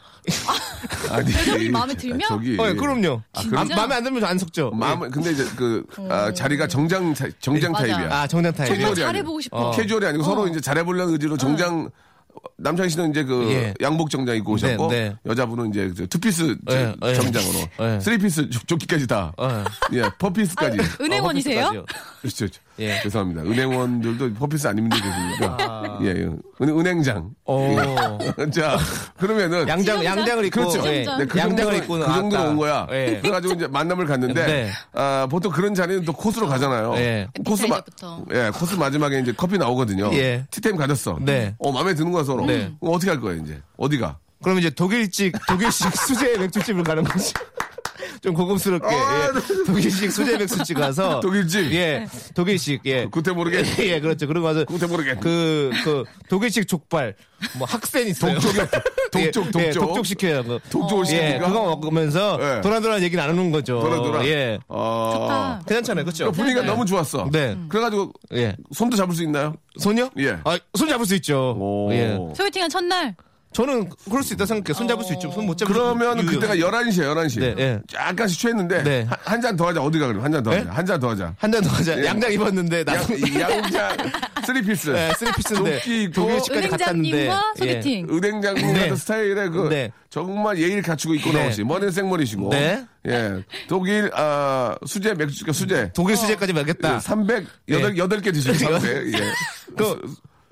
아니, 1.10 1.32
여자분이 1.32 1.68
마음에 1.68 1.94
들면? 1.94 2.20
저기. 2.28 2.56
어, 2.58 2.74
그럼요. 2.74 3.22
아, 3.34 3.40
아, 3.40 3.42
그럼- 3.64 3.68
마음에 3.68 3.94
안 3.96 4.04
들면 4.04 4.24
안 4.24 4.38
섞죠. 4.38 4.70
마음 4.72 5.10
근데 5.10 5.30
이제 5.32 5.44
그 5.56 5.84
아, 6.08 6.32
자리가 6.32 6.66
정장 6.68 7.12
타- 7.14 7.26
정장 7.40 7.72
맞아. 7.72 7.86
타입이야. 7.86 8.12
아, 8.14 8.26
정장 8.26 8.52
타입. 8.52 8.68
정말 8.68 8.88
캐주얼이 8.90 9.00
잘해보고 9.12 9.40
싶어. 9.40 9.70
캐주얼이 9.72 10.06
아니고 10.06 10.24
서로 10.24 10.46
이제 10.48 10.60
잘해보려는 10.60 11.12
의지로 11.14 11.36
정장 11.36 11.90
남창희 12.56 12.88
씨는 12.90 13.10
이제 13.10 13.24
그 13.24 13.46
예. 13.50 13.74
양복 13.82 14.08
정장 14.08 14.34
입고 14.36 14.52
오셨고 14.52 14.88
네, 14.88 15.10
네. 15.10 15.16
여자분은 15.26 15.68
이제 15.70 15.92
저 15.96 16.06
투피스 16.06 16.56
예, 16.70 16.94
예. 17.04 17.14
정장으로 17.14 17.58
예. 17.80 18.00
쓰리피스 18.00 18.48
조- 18.50 18.60
조끼까지 18.66 19.06
다 19.06 19.32
어. 19.36 19.64
예, 19.92 20.02
four 20.18 20.34
piece까지. 20.34 20.78
은행원이세요? 21.00 21.66
어, 21.66 21.70
그렇죠. 22.20 22.36
그렇죠. 22.46 22.60
예. 22.78 23.00
죄송합니다. 23.02 23.42
은행원들도 23.42 24.34
four 24.34 24.48
piece 24.48 24.66
안 24.66 24.78
입는 24.78 24.90
데 24.90 24.96
계시니까. 24.96 25.98
예, 26.02 26.06
예. 26.08 26.12
은, 26.24 26.40
은행장. 26.60 27.30
오. 27.44 27.76
자, 28.52 28.78
그러면은. 29.18 29.68
양장, 29.68 30.04
양장을 30.04 30.44
입고. 30.46 30.60
그렇죠. 30.60 30.86
예. 30.86 31.04
네, 31.18 31.26
그 31.26 31.38
양장을 31.38 31.74
입고 31.76 31.98
그 31.98 32.04
정도로. 32.04 32.42
온 32.50 32.56
거야. 32.56 32.86
예. 32.92 33.18
그래가지고 33.20 33.54
이제 33.54 33.66
만남을 33.66 34.06
갔는데, 34.06 34.46
네. 34.46 34.70
아, 34.94 35.26
보통 35.30 35.52
그런 35.52 35.74
자리는 35.74 36.04
또 36.04 36.12
코스로 36.12 36.48
가잖아요. 36.48 36.94
예. 36.96 37.28
코스 37.44 37.66
마. 37.66 37.80
예, 38.32 38.50
코스 38.54 38.74
마지막에 38.76 39.20
이제 39.20 39.32
커피 39.36 39.58
나오거든요. 39.58 40.10
예. 40.14 40.46
티타임 40.50 40.76
가졌어. 40.76 41.18
네. 41.20 41.54
어, 41.58 41.72
마음에 41.72 41.94
드는 41.94 42.10
거야, 42.12 42.24
서로. 42.24 42.46
네. 42.46 42.72
그럼 42.80 42.94
어떻게 42.94 43.10
할 43.10 43.20
거야, 43.20 43.36
이제? 43.36 43.60
어디가? 43.76 44.18
그럼 44.42 44.58
이제 44.58 44.70
독일식, 44.70 45.34
독일식 45.46 45.94
수제 45.96 46.36
맥주집을 46.38 46.82
가는 46.82 47.04
거지. 47.04 47.32
좀 48.22 48.34
고급스럽게. 48.34 48.86
예. 48.88 49.64
독일식 49.66 50.12
수제 50.12 50.38
맥주집 50.38 50.78
가서. 50.78 51.18
아, 51.18 51.20
독일집? 51.20 51.72
예. 51.72 52.06
독일식, 52.34 52.82
예. 52.86 53.06
구태 53.06 53.32
모르게? 53.32 53.64
예, 53.80 54.00
그렇죠. 54.00 54.28
그러고 54.28 54.46
가서. 54.46 54.64
구태 54.64 54.86
모르게? 54.86 55.16
그, 55.16 55.70
그, 55.82 56.04
독일식 56.28 56.68
족발. 56.68 57.16
뭐 57.58 57.66
학생 57.66 58.06
있어요. 58.06 58.34
독촉이요? 58.34 58.66
독촉, 59.10 59.20
예, 59.20 59.30
독촉. 59.32 59.60
예, 59.60 59.70
독촉 59.72 60.06
시켜요. 60.06 60.44
그. 60.44 60.60
독촉을 60.70 61.04
예, 61.06 61.10
시키니까? 61.10 61.48
그거 61.48 61.64
먹으면서 61.64 62.38
예. 62.40 62.60
도란도란 62.60 63.02
얘기를 63.02 63.22
안 63.22 63.30
하는 63.30 63.50
거죠. 63.50 63.80
돌아돌아. 63.80 64.24
예. 64.26 64.60
어. 64.68 65.10
좋다. 65.14 65.62
괜찮잖아요. 65.66 66.04
그렇죠? 66.04 66.24
그러니까 66.30 66.36
분위기가 66.42 66.64
너무 66.64 66.86
좋았어. 66.86 67.28
네. 67.32 67.58
그래가지고 67.68 68.12
예. 68.34 68.56
손도 68.72 68.96
잡을 68.96 69.16
수 69.16 69.24
있나요? 69.24 69.56
손요? 69.78 70.08
예. 70.18 70.38
아, 70.44 70.56
손 70.74 70.88
잡을 70.88 71.06
수 71.06 71.16
있죠. 71.16 71.56
오. 71.58 71.92
예. 71.92 72.16
소개팅한 72.36 72.70
첫날 72.70 73.16
저는 73.52 73.90
그럴 74.08 74.22
수 74.22 74.32
있다 74.34 74.46
생각해. 74.46 74.72
손 74.76 74.88
잡을 74.88 75.04
수 75.04 75.12
있죠. 75.14 75.30
손 75.30 75.44
못 75.46 75.58
잡을 75.58 75.72
그러면 75.74 76.18
수 76.20 76.26
그때가 76.26 76.56
11시에 76.56 77.02
11시. 77.14 77.40
네, 77.40 77.54
예. 77.58 77.80
약간씩 77.94 78.38
취했는데 78.38 78.82
네. 78.82 79.06
한잔 79.24 79.56
더 79.56 79.68
하자. 79.68 79.82
어디 79.82 79.98
가 79.98 80.06
그래? 80.06 80.20
한잔더 80.20 80.50
네? 80.50 80.56
하자. 80.58 80.70
한 80.72 80.86
잔 80.86 81.00
더 81.00 81.08
하자. 81.10 81.34
한 81.38 81.52
잔 81.52 81.62
더 81.62 81.68
하자. 81.70 81.98
예. 82.00 82.06
양장 82.06 82.32
입었는데 82.32 82.84
나 82.84 82.94
양, 82.94 83.04
양장 83.40 83.96
쓰리피스. 84.46 84.90
네, 84.90 85.12
쓰리피스인데 85.18 85.78
조끼 85.80 86.02
입고 86.04 86.14
독일식까지 86.22 86.68
갔다는데 86.68 87.08
은행장님과 87.28 87.52
예. 87.56 87.58
소개팅. 87.58 88.06
은행장님 88.10 88.66
네. 88.72 88.80
같은 88.80 88.96
스타일의 88.96 89.50
그 89.50 89.68
네. 89.68 89.92
정말 90.08 90.58
예의를 90.58 90.82
갖추고 90.82 91.14
입고 91.14 91.32
네. 91.32 91.42
나오시. 91.42 91.64
머리는 91.64 91.92
생머리시고. 91.92 92.48
네. 92.50 92.84
예. 93.08 93.44
독일 93.68 94.10
아 94.14 94.74
수제 94.86 95.14
맥주 95.14 95.44
수제. 95.52 95.90
독일 95.94 96.16
수제까지 96.16 96.52
먹겠다. 96.54 97.00
300 97.00 97.44
네. 97.66 97.74
여덟 97.76 97.98
여덟 97.98 98.20
개 98.20 98.32
드시고 98.32 98.54
삼백. 98.78 99.14
예. 99.14 99.18
그 99.76 100.00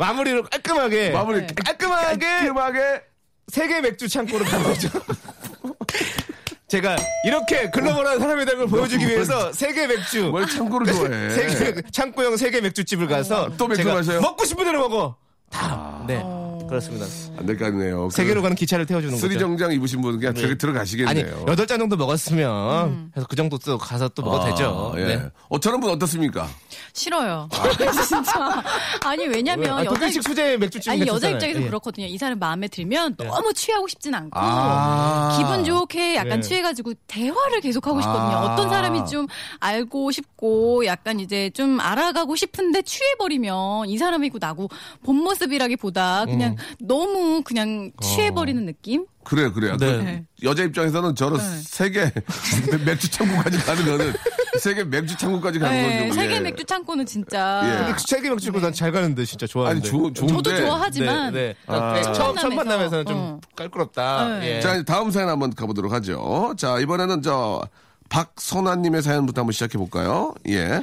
마무리로 0.01 0.43
깔끔하게 0.45 1.11
마무리 1.11 1.47
깔끔하게 1.47 2.19
깔끔하게 2.19 3.03
세계 3.49 3.83
맥주 3.83 4.09
창고로 4.09 4.45
간 4.47 4.63
거죠. 4.63 4.89
제가 6.69 6.97
이렇게 7.27 7.69
글로벌한 7.69 8.19
사람이라는 8.19 8.59
걸 8.61 8.67
보여주기 8.69 9.07
위해서 9.07 9.53
세계 9.53 9.89
맥주 9.89 10.29
뭘 10.29 10.47
창고를 10.47 10.87
좋아해. 10.91 11.31
세계 11.31 11.83
창고형 11.91 12.37
세계 12.39 12.63
맥주집을 12.63 13.09
가서 13.09 13.51
또 13.59 13.69
맥주 13.69 13.87
마셔요? 13.87 14.21
먹고 14.23 14.45
싶은 14.47 14.65
대로 14.65 14.89
먹어. 14.89 15.17
다. 15.51 16.03
네. 16.07 16.23
그렇습니다. 16.71 17.07
안될거 17.39 17.65
같네요. 17.67 18.09
세계로 18.11 18.43
가는 18.43 18.57
기차를 18.57 18.87
태워주는 18.87 19.17
쓰리 19.19 19.35
거죠. 19.35 19.41
정장 19.47 19.73
입으신 19.73 20.01
분 20.01 20.19
그냥 20.19 20.35
아니 20.37 20.57
들어가시겠네요. 20.57 21.45
여덟 21.49 21.67
잔 21.67 21.79
정도 21.79 21.97
먹었으면 21.97 23.11
그래서 23.13 23.27
그 23.29 23.37
정도 23.37 23.59
또 23.59 23.77
가서 23.77 24.09
또 24.09 24.23
먹어도 24.23 24.47
되죠. 24.47 24.95
예. 24.97 25.05
네. 25.05 25.31
어, 25.49 25.59
저런 25.59 25.81
분 25.81 25.91
어떻습니까? 25.91 26.49
싫어요. 26.93 27.49
진짜. 28.07 28.63
아니 29.05 29.27
왜냐면 29.27 29.73
아, 29.73 29.81
여자 29.81 29.91
독일식 29.95 30.23
수제 30.23 30.57
맥주집 30.57 30.93
아니 30.93 31.07
여자. 31.07 31.29
입장에서 31.29 31.61
예. 31.61 31.67
그렇거든요. 31.67 32.07
이 32.07 32.17
사람 32.17 32.39
마음에 32.39 32.69
들면 32.69 33.17
너무 33.17 33.53
취하고 33.53 33.89
싶진 33.89 34.15
않고 34.15 34.39
아. 34.39 35.37
기분 35.37 35.65
좋게 35.65 36.17
약간 36.17 36.39
예. 36.39 36.41
취해가지고 36.41 36.95
대화를 37.07 37.61
계속 37.61 37.87
하고 37.87 38.01
싶거든요. 38.01 38.37
아. 38.37 38.53
어떤 38.55 38.69
사람이 38.71 39.07
좀 39.07 39.27
알고 39.59 40.11
싶고 40.13 40.87
약간 40.87 41.21
이제 41.21 41.51
좀 41.55 41.81
알아가고 41.81 42.37
싶은데 42.37 42.83
취해버리면 42.83 43.89
이 43.89 43.99
사람이고 43.99 44.39
나고 44.41 44.69
본 45.05 45.17
모습이라기보다 45.17 46.27
그냥 46.27 46.57
너무 46.79 47.43
그냥 47.43 47.93
취해버리는 48.01 48.65
느낌? 48.67 49.07
그래요, 49.25 49.53
그래요. 49.53 49.77
네. 49.77 50.25
그 50.41 50.47
여자 50.47 50.63
입장에서는 50.65 51.15
저런 51.15 51.39
세계 51.63 52.11
맥주 52.85 53.11
창고까지 53.11 53.59
가는 53.59 53.85
거는 53.85 54.13
세계 54.59 54.83
맥주 54.85 55.17
창고까지 55.17 55.59
가는 55.59 55.77
네, 55.77 56.09
거죠. 56.09 56.21
세계 56.21 56.35
예. 56.37 56.41
맥주 56.41 56.65
창고는 56.65 57.07
진짜 57.07 57.61
예. 57.65 57.85
근데 57.87 58.03
세계 58.07 58.31
맥주고 58.31 58.61
난잘 58.61 58.93
가는데 58.93 59.25
진짜 59.25 59.45
아니, 59.45 59.51
좋아하는데. 59.51 59.89
좋, 59.89 60.13
좋은데. 60.13 60.51
저도 60.51 60.57
좋아하지만 60.57 61.33
네, 61.33 61.41
네. 61.49 61.55
아. 61.67 61.93
네, 61.95 62.03
처음, 62.03 62.35
첫 62.37 62.49
만남에서. 62.49 62.55
만남에서는 62.65 63.05
좀 63.07 63.17
어. 63.17 63.41
깔끄럽다. 63.57 64.39
네. 64.41 64.57
예. 64.57 64.61
자, 64.61 64.75
이제 64.75 64.85
다음 64.85 65.11
사연 65.11 65.29
한번 65.29 65.55
가보도록 65.55 65.93
하죠. 65.93 66.55
자, 66.59 66.79
이번에는 66.79 67.23
저, 67.23 67.63
박선아님의 68.09 69.03
사연부터 69.03 69.43
한번 69.43 69.53
시작해 69.53 69.79
볼까요? 69.79 70.35
예. 70.49 70.81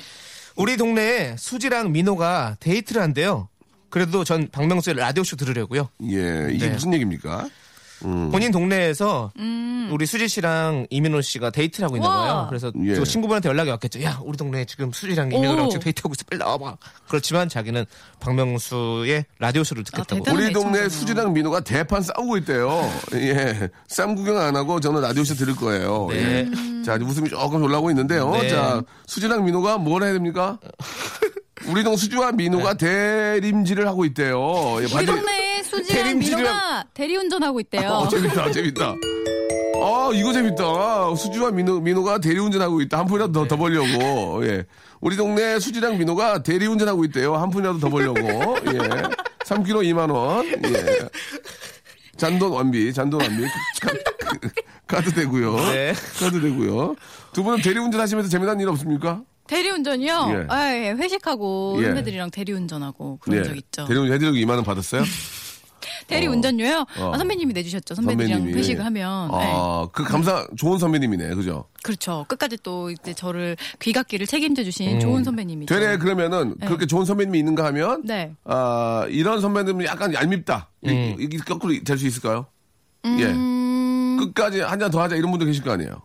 우리 0.56 0.78
동네에 0.78 1.36
수지랑 1.38 1.92
민호가 1.92 2.56
데이트를 2.60 3.02
한대요. 3.02 3.50
그래도 3.89 4.23
전 4.23 4.47
박명수의 4.52 4.95
라디오쇼 4.97 5.36
들으려고요. 5.36 5.89
예. 6.04 6.50
이게 6.52 6.67
네. 6.67 6.73
무슨 6.73 6.93
얘기입니까? 6.93 7.47
음. 8.06 8.30
본인 8.30 8.52
동네에서 8.52 9.32
우리 9.89 10.06
수지 10.06 10.28
씨랑 10.28 10.86
이민호 10.91 11.21
씨가 11.21 11.50
데이트를 11.50 11.86
하고 11.86 11.95
있는 11.97 12.08
와. 12.08 12.17
거예요. 12.17 12.45
그래서 12.47 12.71
예. 12.84 12.93
그 12.93 13.04
친구분한테 13.04 13.50
연락이 13.50 13.71
왔겠죠. 13.71 14.04
야, 14.04 14.19
우리 14.23 14.38
동네에 14.38 14.65
지금 14.65 14.91
수지랑 14.91 15.32
이민호랑 15.32 15.65
오. 15.65 15.69
지금 15.69 15.82
데이트하고 15.84 16.13
있어. 16.13 16.23
빨리 16.30 16.38
나와봐. 16.38 16.78
그렇지만 17.08 17.50
자기는 17.50 17.86
박명수의 18.19 19.26
라디오쇼를 19.39 19.84
듣겠다고. 19.86 20.23
대단한 20.23 20.43
우리 20.43 20.54
동네. 20.54 20.89
수지랑 20.89 21.34
민호가 21.34 21.62
대판 21.62 22.04
싸우고 22.04 22.38
있대요. 22.38 22.88
예. 23.13 23.67
쌈 23.88 24.13
구경 24.13 24.38
안 24.38 24.56
하고 24.56 24.80
저는 24.80 25.02
라디오쇼 25.02 25.34
들을 25.34 25.56
거예요. 25.56 26.08
네. 26.12 26.17
예. 26.17 26.84
자, 26.84 26.97
이제 26.97 27.04
웃음이 27.04 27.30
조금 27.30 27.63
올라오고 27.63 27.89
있는데요. 27.89 28.30
네. 28.32 28.50
자, 28.50 28.82
수지랑 29.08 29.43
민호가 29.43 29.80
뭘 29.80 30.04
해야 30.04 30.13
됩니까? 30.13 30.60
우리 31.69 31.84
동 31.84 31.95
수지와 31.95 32.32
민호가 32.32 32.75
대림질을 32.75 33.88
하고 33.88 34.06
있대요. 34.06 34.38
예, 34.82 34.86
우리 34.95 35.06
동네에 35.06 35.63
수지랑 35.63 36.19
민호가 36.19 36.86
대리운전하고 36.93 37.60
있대요. 37.62 37.89
어, 37.89 38.08
재밌다, 38.08 38.51
재밌다. 38.51 38.95
아, 39.80 40.10
이거 40.13 40.34
재밌다. 40.34 41.15
수지와 41.15 41.51
민호, 41.51 41.82
민호가 41.82 42.19
대리운전하고 42.19 42.82
있다. 42.82 42.99
한 42.99 43.06
푼이라도 43.06 43.32
더, 43.34 43.47
더 43.47 43.58
벌려고. 43.58 44.45
예. 44.47 44.65
우리 45.01 45.15
동네 45.15 45.60
수지랑 45.60 45.97
민호가 45.97 46.41
대리운전하고 46.41 47.06
있대요. 47.06 47.36
한 47.36 47.49
푼이라도 47.49 47.80
더 47.80 47.89
벌려고. 47.89 48.19
예. 48.21 48.77
3kg 49.45 49.84
2만원. 49.93 50.45
예. 50.73 51.10
잔돈 52.17 52.51
완비, 52.51 52.93
잔돈 52.93 53.21
완비. 53.21 53.43
카, 53.82 53.91
카드 54.88 55.13
되고요. 55.13 55.56
네. 55.71 55.93
카드 56.19 56.41
되고요. 56.41 56.95
두 57.34 57.43
분은 57.43 57.62
대리운전 57.62 58.01
하시면서 58.01 58.30
재미난 58.30 58.60
일 58.60 58.69
없습니까? 58.69 59.21
대리운전이요? 59.48 60.28
예. 60.32 60.46
아, 60.50 60.74
예. 60.76 60.92
회식하고 60.92 61.78
예. 61.80 61.86
선배들이랑 61.86 62.32
대리운전하고 62.32 63.18
그런 63.20 63.44
적 63.44 63.56
있죠. 63.58 63.86
대리운전 63.86 64.14
해드리고 64.16 64.36
2만 64.38 64.56
원 64.56 64.64
받았어요? 64.64 65.04
대리운전료요? 66.08 66.86
어. 67.00 67.12
아, 67.14 67.18
선배님이 67.18 67.54
내주셨죠. 67.54 67.96
선배들이랑 67.96 68.38
선배님이. 68.40 68.60
회식을 68.60 68.86
하면. 68.86 69.28
네. 69.32 69.36
아, 69.54 69.88
그 69.92 70.04
감사, 70.04 70.48
좋은 70.58 70.80
선배님이네. 70.80 71.36
그죠? 71.36 71.66
그렇죠. 71.84 72.26
끝까지 72.28 72.58
또 72.64 72.90
이제 72.92 73.14
저를 73.14 73.58
귀갓길을 73.82 74.26
책임져 74.28 74.64
주신 74.64 75.00
좋은 75.00 75.24
선배님이죠. 75.24 75.74
되레 75.74 75.98
그러면은 75.98 76.56
그렇게 76.60 76.86
좋은 76.86 77.06
선배님이 77.06 77.40
있는가 77.40 77.66
하면 77.66 78.04
네. 78.06 78.34
아 78.46 79.06
이런 79.10 79.40
선배님은 79.42 79.86
약간 79.86 80.14
얄밉다 80.14 80.70
이- 80.86 81.16
이게 81.20 81.38
거꾸로 81.38 81.74
될 81.84 81.98
수 81.98 82.06
있을까요? 82.08 82.48
예 83.06 83.26
음, 83.26 84.18
끝까지 84.20 84.60
한 84.62 84.80
잔 84.80 84.92
더 84.92 85.02
하자 85.02 85.16
이런 85.16 85.32
분도 85.32 85.46
계실 85.46 85.64
거 85.64 85.72
아니에요. 85.72 86.02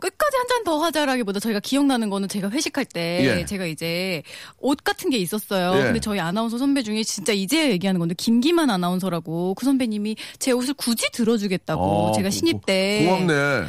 끝까지 0.00 0.36
한 0.36 0.46
잔 0.48 0.64
더 0.64 0.78
하자라기보다 0.78 1.40
저희가 1.40 1.60
기억나는 1.60 2.10
거는 2.10 2.28
제가 2.28 2.50
회식할 2.50 2.84
때 2.84 3.40
예. 3.40 3.44
제가 3.44 3.66
이제 3.66 4.22
옷 4.58 4.78
같은 4.82 5.10
게 5.10 5.18
있었어요. 5.18 5.76
예. 5.78 5.82
근데 5.84 6.00
저희 6.00 6.20
아나운서 6.20 6.58
선배 6.58 6.82
중에 6.82 7.02
진짜 7.04 7.32
이제 7.32 7.70
얘기하는 7.70 7.98
건데 7.98 8.14
김기만 8.16 8.70
아나운서라고 8.70 9.54
그 9.54 9.64
선배님이 9.64 10.16
제 10.38 10.52
옷을 10.52 10.74
굳이 10.74 11.06
들어주겠다고 11.12 11.82
어, 11.82 12.12
제가 12.12 12.30
신입 12.30 12.66
때 12.66 13.04
고맙네. 13.06 13.66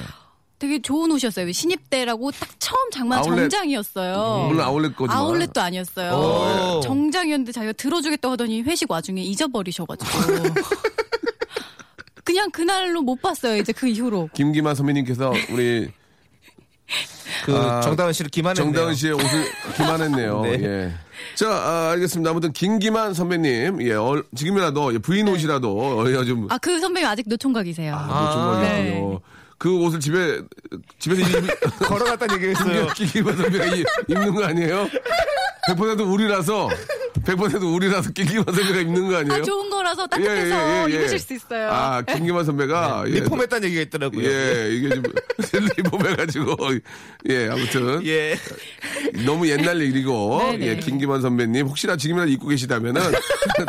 되게 0.57 0.81
좋은 0.81 1.09
옷이었어요. 1.11 1.49
신입 1.53 1.89
때라고 1.89 2.31
딱 2.31 2.49
처음 2.59 2.91
장만 2.91 3.19
아울렛. 3.19 3.49
정장이었어요. 3.49 4.47
물론 4.49 4.65
아울렛 4.65 4.95
거지만. 4.95 5.17
아울렛도 5.17 5.61
아니었어요. 5.61 6.11
오. 6.11 6.79
정장이었는데 6.81 7.51
자기가 7.53 7.73
들어주겠다고 7.73 8.33
하더니 8.33 8.61
회식 8.63 8.91
와중에 8.91 9.21
잊어버리셔가지고. 9.23 10.09
그냥 12.25 12.51
그날로 12.51 13.01
못 13.01 13.21
봤어요. 13.21 13.57
이제 13.57 13.71
그 13.73 13.87
이후로. 13.87 14.29
김기만 14.33 14.75
선배님께서 14.75 15.31
우리 15.51 15.89
그 17.45 17.55
아, 17.55 17.81
정다은 17.81 18.13
씨를 18.13 18.29
기만했네요. 18.29 18.73
정다은 18.73 18.95
씨의 18.95 19.13
옷을 19.13 19.45
기만했네요. 19.77 20.41
네. 20.43 20.51
예. 20.63 20.93
자, 21.35 21.49
아, 21.49 21.89
알겠습니다. 21.91 22.31
아무튼 22.31 22.51
김기만 22.53 23.13
선배님, 23.13 23.81
예, 23.83 23.93
얼- 23.93 24.23
지금이라도 24.35 24.93
예, 24.93 24.97
부인 24.97 25.27
옷이라도 25.27 25.99
어, 25.99 26.23
좀 26.25 26.47
아, 26.49 26.57
그 26.57 26.79
선배님 26.79 27.07
아직 27.07 27.27
노총각이세요. 27.27 27.95
아, 27.95 28.59
네. 28.61 29.01
그 29.59 29.75
옷을 29.77 29.99
집에 29.99 30.41
집에서 30.99 31.21
입, 31.37 31.45
걸어갔다는 31.85 32.35
얘기했어요. 32.35 32.87
김기만 32.95 33.35
선배가 33.37 33.65
이- 33.75 33.83
입는 34.07 34.33
거 34.33 34.45
아니에요? 34.45 34.89
100% 35.69 36.11
우리라서 36.11 36.69
100% 37.25 37.75
우리라서 37.75 38.09
김기만 38.11 38.45
선배가 38.45 38.79
입는 38.79 39.07
거 39.09 39.17
아니에요? 39.17 39.41
아, 39.41 39.43
좋은 39.43 39.69
거라서 39.69 40.07
따뜻해서 40.07 40.89
입으실 40.89 41.19
수 41.19 41.33
있어요. 41.33 41.69
아, 41.69 42.01
김기만 42.01 42.45
선배가 42.45 43.03
예, 43.07 43.11
리폼했다는 43.19 43.67
얘기가 43.67 43.81
있더라고요. 43.83 44.25
예, 44.27 44.69
이게 44.71 44.89
좀 44.89 45.03
리폼해가지고 45.77 46.55
예, 47.29 47.49
아무튼 47.49 48.05
예. 48.07 48.35
너무 49.25 49.47
옛날 49.49 49.81
얘기고 49.81 50.39
네네. 50.53 50.65
예, 50.67 50.75
김기만 50.77 51.21
선배님 51.21 51.67
혹시나 51.67 51.97
지금이라도 51.97 52.31
입고 52.31 52.47
계시다면은 52.47 53.01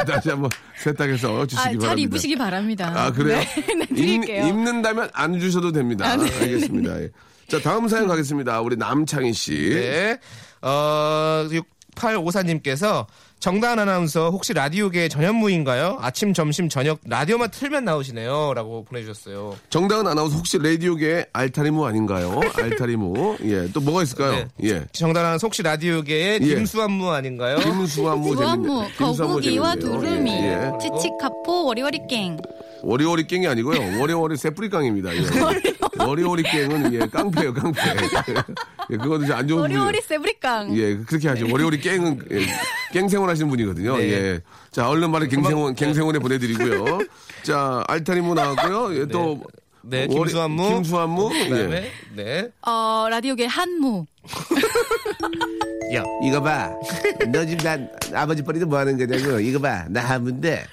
다시 0.06 0.30
한번 0.30 0.48
세탁해서 0.78 1.46
주시기 1.46 1.60
아, 1.60 1.62
바랍니다. 1.64 1.86
잘 1.88 1.98
입으시기 1.98 2.36
바랍니다. 2.36 2.92
아 2.96 3.12
그래요? 3.12 3.38
네, 3.40 3.74
네, 3.74 3.86
드릴게요. 3.86 4.46
입, 4.46 4.56
는다면 4.56 5.10
안 5.12 5.38
주셔도 5.38 5.72
됩니다. 5.80 6.06
아, 6.06 6.16
네, 6.16 6.24
알겠습니다. 6.24 7.02
예. 7.02 7.10
자 7.48 7.58
다음 7.60 7.88
사연 7.88 8.06
가겠습니다. 8.06 8.60
우리 8.60 8.76
남창희 8.76 9.32
씨. 9.32 9.52
네. 9.70 10.18
어, 10.62 11.48
6854님께서 11.96 13.06
정다은 13.40 13.78
아나운서 13.78 14.28
혹시 14.28 14.52
라디오계 14.52 15.08
전현무인가요? 15.08 15.96
아침, 16.00 16.34
점심, 16.34 16.68
저녁 16.68 17.00
라디오만 17.06 17.50
틀면 17.50 17.86
나오시네요. 17.86 18.52
라고 18.54 18.84
보내주셨어요. 18.84 19.56
정다은 19.70 20.06
아나운서 20.06 20.36
혹시 20.36 20.58
라디오계 20.58 21.26
알타리무 21.32 21.86
아닌가요? 21.86 22.38
알타리무. 22.54 23.38
예. 23.44 23.68
또 23.72 23.80
뭐가 23.80 24.02
있을까요? 24.02 24.32
네. 24.32 24.48
예. 24.64 24.84
정다은 24.92 25.24
아나운서 25.24 25.46
혹시 25.46 25.62
라디오계의 25.62 26.40
예. 26.42 26.54
김수환무 26.54 27.10
아닌가요? 27.10 27.56
김수환무. 27.56 28.34
김수환무 28.34 28.84
거북이와. 28.98 29.76
두루미, 29.76 30.30
예, 30.30 30.70
예. 30.74 30.78
치치카포, 30.78 31.64
워리워리깽. 31.64 32.36
워리워리 32.82 33.26
깽이 33.26 33.46
아니고요. 33.46 34.00
워리워리 34.00 34.36
세프리깡입니다. 34.36 35.14
예. 35.14 35.20
워리워리 36.04 36.42
깽은 36.42 36.94
예, 36.94 36.98
깡패예요, 37.00 37.52
깡패. 37.52 37.80
예, 38.90 38.96
그거는 38.96 39.24
이제 39.24 39.32
안 39.34 39.46
좋은 39.46 39.62
분이 39.62 39.74
워리워리 39.74 40.00
세브리깡. 40.00 40.76
예, 40.76 40.96
그렇게 40.96 41.28
하죠. 41.28 41.46
워리워리 41.50 41.80
깽은 41.80 42.20
예, 42.30 42.46
깽생활 42.92 43.28
하시는 43.28 43.48
분이거든요. 43.48 43.96
네. 43.96 44.10
예. 44.10 44.40
자, 44.70 44.88
얼른 44.88 45.10
말에 45.10 45.28
갱생원, 45.28 45.74
갱생원에 45.74 46.18
보내드리고요. 46.18 47.00
자, 47.42 47.84
알타리무 47.88 48.34
나왔고요. 48.34 49.00
예, 49.00 49.06
또. 49.06 49.40
네, 49.42 49.60
워리- 49.82 50.08
김수환무. 50.08 50.68
김수환무. 50.68 51.28
그다음에 51.28 51.76
예. 51.76 52.22
네. 52.22 52.48
어, 52.66 53.06
라디오계 53.10 53.46
한무. 53.46 54.06
야, 55.94 56.04
이거 56.24 56.40
봐. 56.40 56.70
너 57.32 57.44
지금 57.44 57.58
난 57.64 57.88
아버지 58.14 58.42
뻘이도 58.42 58.66
뭐 58.66 58.78
하는 58.78 58.96
거냐고. 58.96 59.40
이거 59.40 59.58
봐. 59.58 59.84
나 59.88 60.00
하문데. 60.02 60.64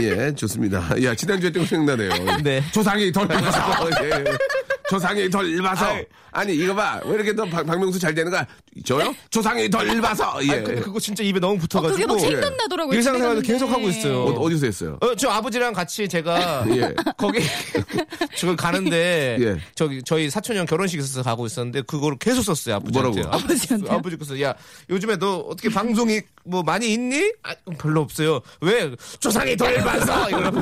예, 0.00 0.34
좋습니다. 0.34 0.82
야, 1.02 1.14
지난주에 1.14 1.50
또 1.50 1.64
생각나네요. 1.64 2.36
네. 2.44 2.62
조상이 2.72 3.10
덜 3.10 3.24
입어서. 3.32 3.88
예. 4.04 4.24
조상이 4.88 5.28
덜 5.30 5.48
입어서. 5.52 5.86
아니, 6.32 6.54
이거 6.54 6.74
봐. 6.74 7.00
왜 7.04 7.14
이렇게 7.14 7.32
너 7.32 7.44
박- 7.46 7.64
박명수 7.66 7.98
잘 7.98 8.14
되는 8.14 8.30
거야? 8.30 8.46
저요? 8.84 9.14
조상이 9.30 9.70
덜 9.70 9.88
입어서. 9.96 10.38
예. 10.46 10.50
아니, 10.52 10.64
근데 10.64 10.80
그거 10.82 11.00
진짜 11.00 11.22
입에 11.24 11.40
너무 11.40 11.54
어, 11.54 11.58
붙어가지고. 11.58 11.96
그게 11.96 12.06
막 12.06 12.18
생각나더라고요. 12.20 12.94
일상생활도 12.94 13.42
집에 13.42 13.52
계속 13.54 13.70
하고. 13.70 13.88
있어요. 13.88 14.22
어, 14.24 14.32
어디서 14.40 14.66
했어요? 14.66 14.98
어, 15.00 15.14
저 15.16 15.30
아버지랑 15.30 15.72
같이 15.72 16.06
제가 16.08 16.66
예. 16.76 16.94
거기 17.16 17.38
저기 18.36 18.54
가는데 18.56 19.38
예. 19.40 19.56
저기 19.74 20.02
저희 20.04 20.28
사촌 20.28 20.56
형 20.56 20.66
결혼식 20.66 20.98
있어서 20.98 21.22
가고 21.22 21.46
있었는데 21.46 21.82
그거를 21.82 22.18
계속 22.18 22.42
썼어요 22.42 22.76
아버지한테. 22.76 23.20
뭐라고? 23.20 23.36
아버지한테요? 23.36 23.92
아버지께서 23.98 24.40
야 24.42 24.54
요즘에 24.90 25.16
너 25.16 25.38
어떻게 25.38 25.68
방송이 25.70 26.20
뭐 26.44 26.62
많이 26.62 26.92
있니? 26.92 27.32
아, 27.44 27.54
별로 27.78 28.02
없어요. 28.02 28.40
왜 28.60 28.94
조상이 29.20 29.56
덜 29.56 29.74
봐서 29.82 30.28
이러고 30.28 30.60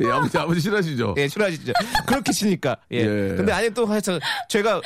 예, 0.00 0.06
아버지, 0.10 0.38
아버지 0.38 0.60
싫어하시죠? 0.60 1.14
예 1.18 1.26
싫어하시죠. 1.28 1.72
그렇게 2.06 2.32
치니까. 2.32 2.61
예. 2.92 2.98
예. 2.98 3.34
근데 3.36 3.52
아니 3.52 3.70
또 3.70 3.86
하여튼 3.86 4.18
제가 4.48 4.80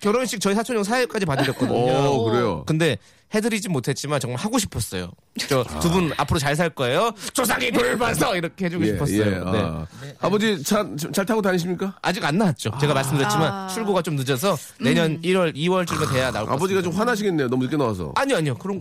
결혼식 0.00 0.40
저희 0.40 0.54
사촌 0.54 0.76
형 0.76 0.84
사회까지 0.84 1.26
봐드렸거든요. 1.26 1.74
오, 1.74 2.24
그래요? 2.24 2.62
근데 2.66 2.96
해드리진 3.34 3.72
못했지만 3.72 4.20
정말 4.20 4.40
하고 4.40 4.58
싶었어요. 4.58 5.10
저 5.48 5.62
두분 5.82 6.12
앞으로 6.16 6.38
잘 6.38 6.56
살 6.56 6.70
거예요. 6.70 7.10
조상이 7.34 7.70
돌봐서 7.70 8.34
이렇게 8.36 8.66
해주고 8.66 8.84
싶었어요. 8.86 9.50
네. 9.52 9.58
아. 9.60 9.86
아버지 10.20 10.62
차 10.62 10.86
잘 11.12 11.26
타고 11.26 11.42
다니십니까? 11.42 11.94
아직 12.00 12.24
안 12.24 12.38
나왔죠. 12.38 12.70
제가 12.80 12.94
말씀드렸지만 12.94 13.68
출고가 13.68 14.00
좀 14.02 14.16
늦어서 14.16 14.56
내년 14.80 15.20
1월, 15.20 15.54
2월쯤에 15.54 16.10
돼야 16.12 16.30
나올 16.30 16.46
것 16.46 16.52
아버지가 16.54 16.80
좀. 16.80 16.92
화나시겠네요. 16.92 17.48
너무 17.48 17.64
늦게 17.64 17.76
나와서. 17.76 18.12
아니요, 18.16 18.36
아니요. 18.38 18.54
그럼 18.56 18.80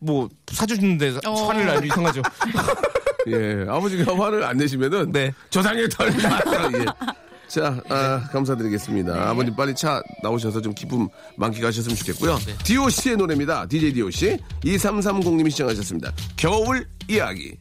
뭐 0.00 0.28
사주는데 0.50 1.18
어. 1.26 1.32
화를 1.46 1.66
나면 1.66 1.84
이상하죠. 1.84 2.22
예, 3.28 3.64
아버지가 3.68 4.16
화를 4.18 4.42
안 4.44 4.56
내시면은 4.56 5.12
네. 5.12 5.32
조상의 5.50 5.88
털 5.90 6.08
예. 6.12 6.84
자, 7.48 7.80
아, 7.88 8.28
감사드리겠습니다. 8.32 9.30
아버님 9.30 9.54
빨리 9.54 9.74
차 9.74 10.02
나오셔서 10.22 10.60
좀 10.60 10.74
기쁨 10.74 11.08
만끽하셨으면 11.36 11.96
좋겠고요. 11.96 12.38
DOC의 12.64 13.16
노래입니다. 13.16 13.66
DJ 13.66 13.92
DOC 13.92 14.36
2330님이 14.64 15.50
시청하셨습니다. 15.50 16.12
겨울 16.36 16.86
이야기. 17.08 17.56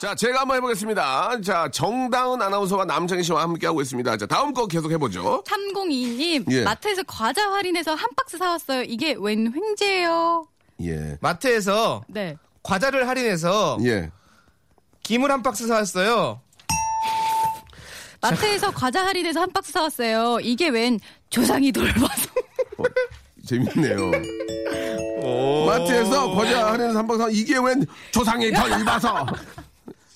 자, 0.00 0.14
제가 0.14 0.40
한번 0.40 0.56
해보겠습니다. 0.56 1.42
자, 1.42 1.68
정다은 1.70 2.40
아나운서와 2.40 2.86
남창희 2.86 3.22
씨와 3.22 3.42
함께하고 3.42 3.82
있습니다. 3.82 4.16
자, 4.16 4.24
다음 4.24 4.54
거 4.54 4.66
계속 4.66 4.90
해보죠. 4.92 5.44
3022님, 5.44 6.50
예. 6.52 6.62
마트에서 6.62 7.02
과자 7.02 7.52
할인해서 7.52 7.94
한 7.94 8.08
박스 8.16 8.38
사왔어요. 8.38 8.84
이게 8.84 9.14
웬 9.18 9.52
횡재예요? 9.54 10.46
예. 10.84 11.18
마트에서 11.20 12.02
네. 12.08 12.38
과자를 12.62 13.08
할인해서 13.08 13.78
예. 13.84 14.10
김을 15.02 15.30
한 15.30 15.42
박스 15.42 15.66
사왔어요. 15.66 16.40
마트에서 18.20 18.70
과자 18.70 19.04
할인해서 19.06 19.40
한 19.40 19.50
박스 19.50 19.72
사왔어요. 19.72 20.40
이게 20.42 20.68
웬 20.68 21.00
조상이 21.30 21.72
돌봐서. 21.72 22.30
어, 22.78 22.84
재밌네요. 23.46 24.10
마트에서 25.66 26.34
과자 26.34 26.72
할인해서 26.72 26.98
한 26.98 27.06
박스 27.06 27.30
이게 27.32 27.58
웬 27.58 27.86
조상이 28.12 28.52
덜 28.52 28.80
입어서. 28.80 29.26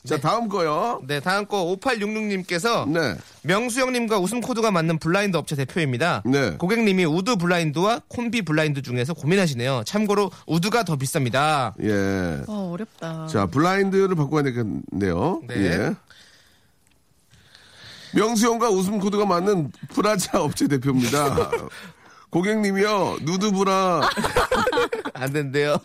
자, 0.06 0.18
다음 0.18 0.48
거요. 0.48 1.00
네, 1.06 1.18
다음 1.18 1.46
거 1.46 1.64
5866님께서 1.80 2.86
네. 2.90 3.16
명수 3.42 3.80
형님과 3.80 4.18
웃음 4.18 4.42
코드가 4.42 4.70
맞는 4.70 4.98
블라인드 4.98 5.36
업체 5.38 5.56
대표입니다. 5.56 6.22
네. 6.26 6.50
고객님이 6.58 7.06
우드 7.06 7.36
블라인드와 7.36 8.02
콤비 8.08 8.42
블라인드 8.42 8.82
중에서 8.82 9.14
고민하시네요. 9.14 9.84
참고로 9.86 10.30
우드가 10.46 10.82
더 10.84 10.96
비쌉니다. 10.96 11.72
예. 11.82 12.42
어, 12.46 12.70
어렵다. 12.72 13.28
자, 13.28 13.46
블라인드를 13.46 14.14
바꿔야 14.14 14.42
되겠네요. 14.42 15.40
네. 15.48 15.54
예. 15.56 15.94
명수 18.14 18.46
형과 18.46 18.68
웃음 18.68 19.00
코드가 19.00 19.24
맞는 19.24 19.72
브라자 19.94 20.42
업체 20.42 20.68
대표입니다. 20.68 21.50
고객님이요, 22.30 23.18
누드브라, 23.22 24.02
안 25.14 25.32
된대요. 25.32 25.78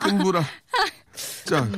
끈브라. 0.00 0.44
자, 1.50 1.68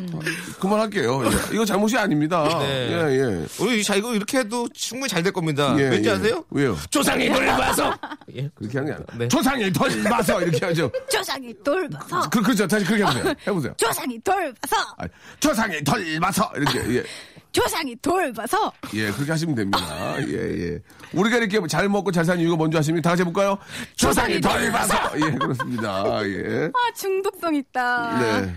그만할게요. 0.61 1.25
예. 1.25 1.31
이거 1.55 1.65
잘못이 1.65 1.97
아닙니다. 1.97 2.47
네. 2.59 2.91
예, 2.91 3.19
예. 3.19 3.47
우리 3.59 3.83
자 3.83 3.95
이거 3.95 4.15
이렇게 4.15 4.39
해도 4.39 4.69
충분히 4.75 5.09
잘 5.09 5.23
될 5.23 5.33
겁니다. 5.33 5.75
예, 5.79 5.85
왠지 5.85 6.09
예. 6.09 6.15
아세요? 6.15 6.45
왜요? 6.51 6.77
조상이 6.91 7.29
돌봐서. 7.29 7.97
예. 8.37 8.51
그렇게 8.57 8.79
하는 8.79 8.87
게 8.87 8.93
아니라. 8.93 9.19
네. 9.19 9.29
조상이 9.29 9.73
덜 9.73 10.03
봐서 10.03 10.43
이렇게 10.43 10.67
하죠. 10.67 10.91
조상이 11.09 11.55
돌봐서. 11.65 12.29
그, 12.29 12.43
그렇죠. 12.43 12.67
다시 12.67 12.85
그렇게 12.85 13.05
해보세요. 13.05 13.35
해보세요. 13.47 13.75
조상이 13.77 14.19
돌봐서. 14.21 14.77
아, 14.99 15.05
조상이 15.39 15.83
덜 15.85 16.19
봐서 16.21 16.51
이렇게, 16.57 16.97
예. 16.97 17.05
조상이 17.53 17.95
돌봐서. 18.03 18.73
예, 18.95 19.13
그렇게 19.13 19.31
하시면 19.31 19.55
됩니다. 19.55 20.17
예, 20.27 20.33
예. 20.73 20.79
우리가 21.13 21.37
이렇게 21.37 21.61
잘 21.69 21.89
먹고 21.89 22.11
잘 22.11 22.25
사는 22.25 22.41
이유가 22.43 22.57
뭔지 22.57 22.77
아십니까? 22.79 23.03
다 23.03 23.11
같이 23.11 23.21
해볼까요? 23.23 23.59
조상이 23.95 24.41
덜 24.41 24.73
봐서! 24.73 24.95
예, 25.17 25.31
그렇습니다. 25.33 26.05
예. 26.27 26.65
아, 26.73 26.93
중독성 26.97 27.55
있다. 27.55 28.19
네. 28.19 28.57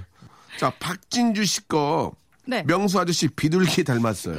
자, 0.57 0.71
박진주 0.79 1.45
씨 1.45 1.67
거. 1.67 2.13
네. 2.47 2.63
명수 2.63 2.99
아저씨 2.99 3.27
비둘기 3.27 3.83
닮았어요. 3.83 4.35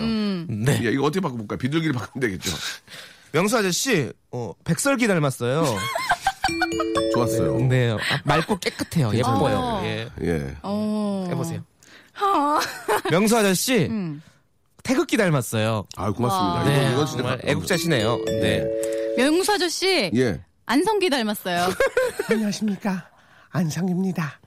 네. 0.48 0.80
예, 0.84 0.90
이거 0.92 1.04
어떻게 1.04 1.20
바꿔볼까요? 1.20 1.58
비둘기를 1.58 1.92
바꾸면 1.92 2.20
되겠죠. 2.28 2.56
명수 3.32 3.56
아저씨 3.58 4.12
어, 4.30 4.52
백설기 4.64 5.06
닮았어요. 5.08 5.64
좋았어요. 7.14 7.58
네. 7.66 7.90
아, 7.92 7.96
맑고 8.24 8.58
깨끗해요. 8.58 9.10
예뻐요. 9.14 9.80
예. 9.84 10.08
예. 10.22 10.56
어. 10.62 11.26
해보세요. 11.28 11.64
명수 13.10 13.36
아저씨 13.36 13.90
태극기 14.82 15.16
닮았어요. 15.16 15.86
아, 15.96 16.10
고맙습니다. 16.12 16.64
네. 16.64 16.76
이건, 16.82 16.92
이건 16.92 17.06
진짜. 17.06 17.22
정말 17.22 17.38
감- 17.40 17.48
애국자시네요. 17.50 18.24
네. 18.26 18.64
명수 19.16 19.52
아저씨. 19.52 20.10
예. 20.14 20.40
안성기 20.66 21.10
닮았어요. 21.10 21.68
안녕하십니까. 22.30 23.08
안상입니다. 23.50 24.38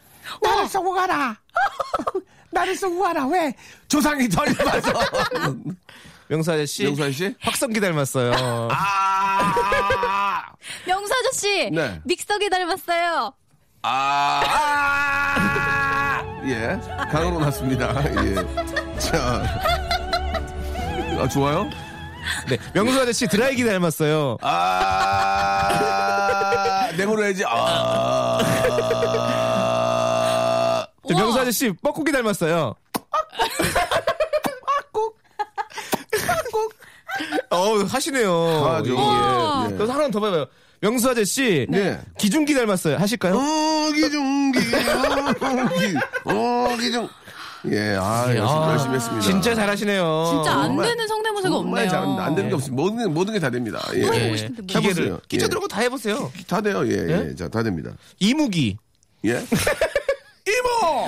나를 0.42 0.68
쏘고 0.68 0.94
가라. 0.94 1.38
나를 2.52 2.76
쏘고 2.76 3.00
가라. 3.02 3.28
왜? 3.28 3.54
조상이 3.88 4.28
덜 4.30 4.54
봐서. 4.56 4.92
명수 6.28 6.52
아저씨. 6.52 6.84
명수 6.84 7.04
아저씨? 7.04 7.36
확성기 7.42 7.80
닮았어요. 7.80 8.68
아! 8.72 10.46
명수 10.86 11.12
아저씨 11.14 11.72
네. 11.72 12.00
믹서기 12.06 12.50
닮았어요. 12.50 13.34
아! 13.82 14.42
아! 14.46 16.24
예. 16.46 16.80
강으로 17.12 17.40
났습니다. 17.40 18.04
예. 18.26 18.36
자. 19.00 19.44
아, 21.20 21.28
좋아요? 21.28 21.68
네. 22.48 22.58
명수 22.74 23.00
아저씨 23.02 23.28
드라이기 23.28 23.66
닮았어요. 23.66 24.38
아! 24.42 25.70
냉으로 26.96 27.24
해야지. 27.24 27.44
아! 27.48 28.38
저 31.10 31.16
명수 31.18 31.40
아저씨 31.40 31.72
뻐꾸기 31.82 32.12
닮았어요. 32.12 32.76
어우, 37.50 37.84
하시네요. 37.86 38.32
하죠. 38.66 38.96
예. 38.96 39.74
예. 39.74 39.78
또 39.78 39.92
하나 39.92 40.10
더 40.10 40.20
봐봐요. 40.20 40.46
명수 40.82 41.10
아저씨. 41.10 41.66
네. 41.70 42.00
기중기 42.18 42.54
닮았어요. 42.54 42.98
하실까요? 42.98 43.36
어 43.36 43.92
기중기, 43.92 44.60
어기, 44.60 45.96
어 46.26 46.78
기중. 46.80 47.10
예, 47.66 47.98
아, 48.00 48.24
열심히, 48.28 48.48
아, 48.48 48.72
열심히 48.72 48.96
했습니다. 48.96 49.20
진짜 49.22 49.54
잘하시네요. 49.54 50.28
진짜 50.34 50.52
안 50.54 50.68
정말- 50.68 50.88
되는 50.88 51.08
성대모사가 51.10 51.56
정말 51.56 51.68
없네요. 51.82 51.90
잘합니다. 51.90 52.26
안 52.26 52.36
되는 52.36 52.50
게 52.50 52.56
없습니다. 52.56 52.82
모든, 52.82 53.14
모든 53.14 53.34
게 53.34 53.40
다 53.42 53.50
됩니다. 53.50 53.86
예. 53.96 54.00
예. 54.32 54.38
싶은데 54.38 54.62
뭐. 54.62 54.66
기계를 54.68 54.90
해보세요. 54.96 55.20
끼쳐 55.28 55.44
예. 55.46 55.50
들고 55.50 55.68
다 55.68 55.82
해보세요. 55.82 56.32
다 56.48 56.62
돼요. 56.62 56.88
예, 56.88 56.94
예. 56.94 57.28
예? 57.32 57.36
자, 57.36 57.50
다 57.50 57.62
됩니다. 57.62 57.92
이무기. 58.20 58.78
예. 59.26 59.44
이모! 60.90 61.08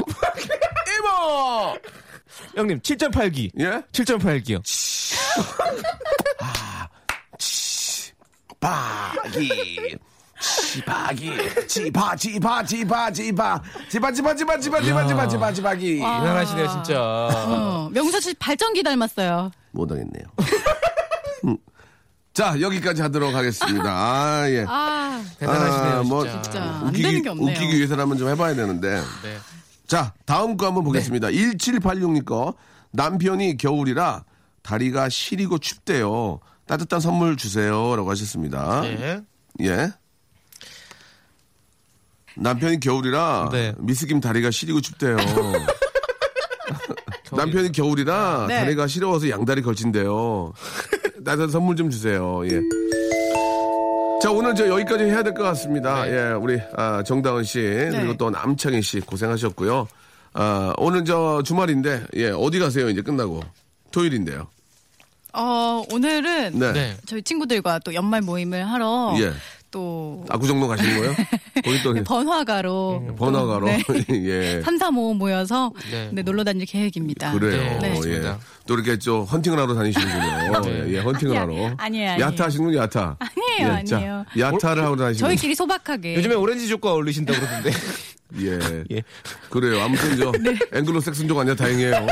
이모! 0.98 1.78
형님 2.56 2.80
7.8기. 2.80 3.52
예? 3.60 3.82
7.8기요. 3.92 4.62
바기. 8.60 9.98
지바기. 10.74 11.32
지바, 11.68 12.16
지바, 12.16 12.64
지바, 12.64 13.12
지바. 13.12 13.62
지바, 13.90 14.12
지바, 14.12 14.36
지바, 14.36 14.60
지바, 14.60 14.82
지바, 14.82 15.08
지바, 15.08 15.28
지바, 15.28 15.54
지바기. 15.54 15.96
대단하시네요, 16.00 16.68
진짜. 16.70 17.02
어, 17.02 17.90
명수 17.92 18.18
아저씨 18.18 18.34
발전기 18.36 18.82
닮았어요. 18.84 19.52
못하겠네요. 19.72 20.26
음. 21.46 21.58
자, 22.34 22.60
여기까지 22.60 23.02
하도록 23.04 23.34
하겠습니다. 23.36 23.84
아, 23.90 24.50
예. 24.50 24.66
아 24.68 25.24
대단하시네요, 25.40 26.00
아, 26.00 26.04
뭐, 26.04 26.24
진짜. 26.24 26.42
진짜 26.42 26.62
안 26.64 26.88
웃기기, 26.88 27.04
되는 27.04 27.22
게 27.24 27.30
없네요. 27.30 27.56
웃기기 27.56 27.78
위해서라면 27.78 28.18
좀 28.18 28.30
해봐야 28.30 28.56
되는데. 28.56 29.02
네. 29.24 29.38
자, 29.92 30.14
다음 30.26 30.56
거 30.56 30.68
한번 30.68 30.86
보겠습니다. 30.86 31.28
1786님 31.28 32.24
거. 32.24 32.54
남편이 32.92 33.58
겨울이라 33.58 34.24
다리가 34.62 35.10
시리고 35.10 35.58
춥대요. 35.58 36.40
따뜻한 36.66 37.02
선물 37.02 37.36
주세요. 37.36 37.94
라고 37.98 38.10
하셨습니다. 38.10 38.86
예. 38.86 39.22
예. 39.64 39.92
남편이 42.38 42.80
겨울이라 42.80 43.50
네. 43.52 43.76
미스김 43.80 44.22
다리가 44.22 44.50
시리고 44.50 44.80
춥대요. 44.80 45.18
남편이 47.36 47.74
겨울이라 47.74 48.46
네. 48.48 48.60
다리가 48.60 48.88
시려워서 48.88 49.30
양다리 49.30 49.62
걸친대요. 49.62 50.54
따뜻한 51.26 51.50
선물 51.50 51.76
좀 51.76 51.90
주세요. 51.90 52.46
예. 52.46 52.62
자, 54.22 54.32
오늘 54.32 54.54
저 54.56 54.68
여기까지 54.68 55.06
해야 55.06 55.24
될 55.24 55.34
것 55.34 55.44
같습니다. 55.44 56.06
네. 56.06 56.12
예, 56.12 56.32
우리, 56.34 56.60
아, 56.78 57.02
정다은 57.04 57.44
씨, 57.44 57.60
그리고 57.60 58.16
또 58.18 58.30
남창희 58.30 58.82
씨 58.82 59.00
고생하셨고요. 59.00 59.88
아, 60.34 60.74
오늘 60.78 61.04
저 61.06 61.42
주말인데, 61.44 62.04
예, 62.16 62.30
어디 62.30 62.60
가세요? 62.60 62.90
이제 62.90 63.02
끝나고. 63.02 63.42
토요일인데요. 63.92 64.48
어, 65.34 65.84
오늘은 65.92 66.60
네. 66.60 66.74
네. 66.74 66.98
저희 67.06 67.22
친구들과 67.24 67.80
또 67.80 67.94
연말 67.94 68.22
모임을 68.22 68.70
하러 68.70 69.14
예. 69.20 69.32
또 69.72 70.24
아구정동 70.30 70.68
가시는 70.68 70.98
거예요? 71.00 71.16
거기 71.64 71.82
또 71.84 72.04
번화가로 72.04 73.04
음, 73.08 73.16
번화가로. 73.16 73.66
네. 73.68 73.84
예. 74.12 74.62
3, 74.62 74.78
4, 74.78 74.90
5 74.90 75.14
모여서 75.14 75.72
네. 75.90 76.10
네, 76.12 76.22
놀러 76.22 76.44
다닐 76.44 76.66
계획입니다. 76.66 77.32
그래요. 77.32 77.80
네. 77.82 78.00
예. 78.06 78.36
또 78.68 78.76
이렇게 78.76 79.00
저 79.00 79.22
헌팅을 79.22 79.58
하러 79.58 79.74
다니시는군요. 79.74 80.62
예, 80.68 80.94
예, 80.94 81.00
헌팅을 81.00 81.38
아니야, 81.38 81.42
하러. 81.42 81.76
아니에요, 81.78 82.12
아니에요. 82.12 82.20
야타 82.20 82.46
하시는 82.46 82.66
분 82.66 82.76
야타. 82.76 83.18
아니에요, 83.20 83.80
예, 83.80 83.84
자, 83.86 83.96
아니에요. 83.98 84.26
야타를 84.38 84.84
하고 84.84 84.96
다니시는 84.98 85.28
저희끼리 85.30 85.56
소박하게. 85.56 86.16
요즘에 86.16 86.36
오렌지 86.36 86.68
조과 86.68 86.92
어울리신다고 86.92 87.40
그러던데. 87.40 87.72
예. 88.42 88.60
예. 88.96 89.04
그래요. 89.50 89.82
아무튼 89.82 90.18
저 90.18 90.32
네. 90.40 90.58
앵글로색슨족 90.74 91.38
아니야 91.40 91.56
다행이에요. 91.56 92.06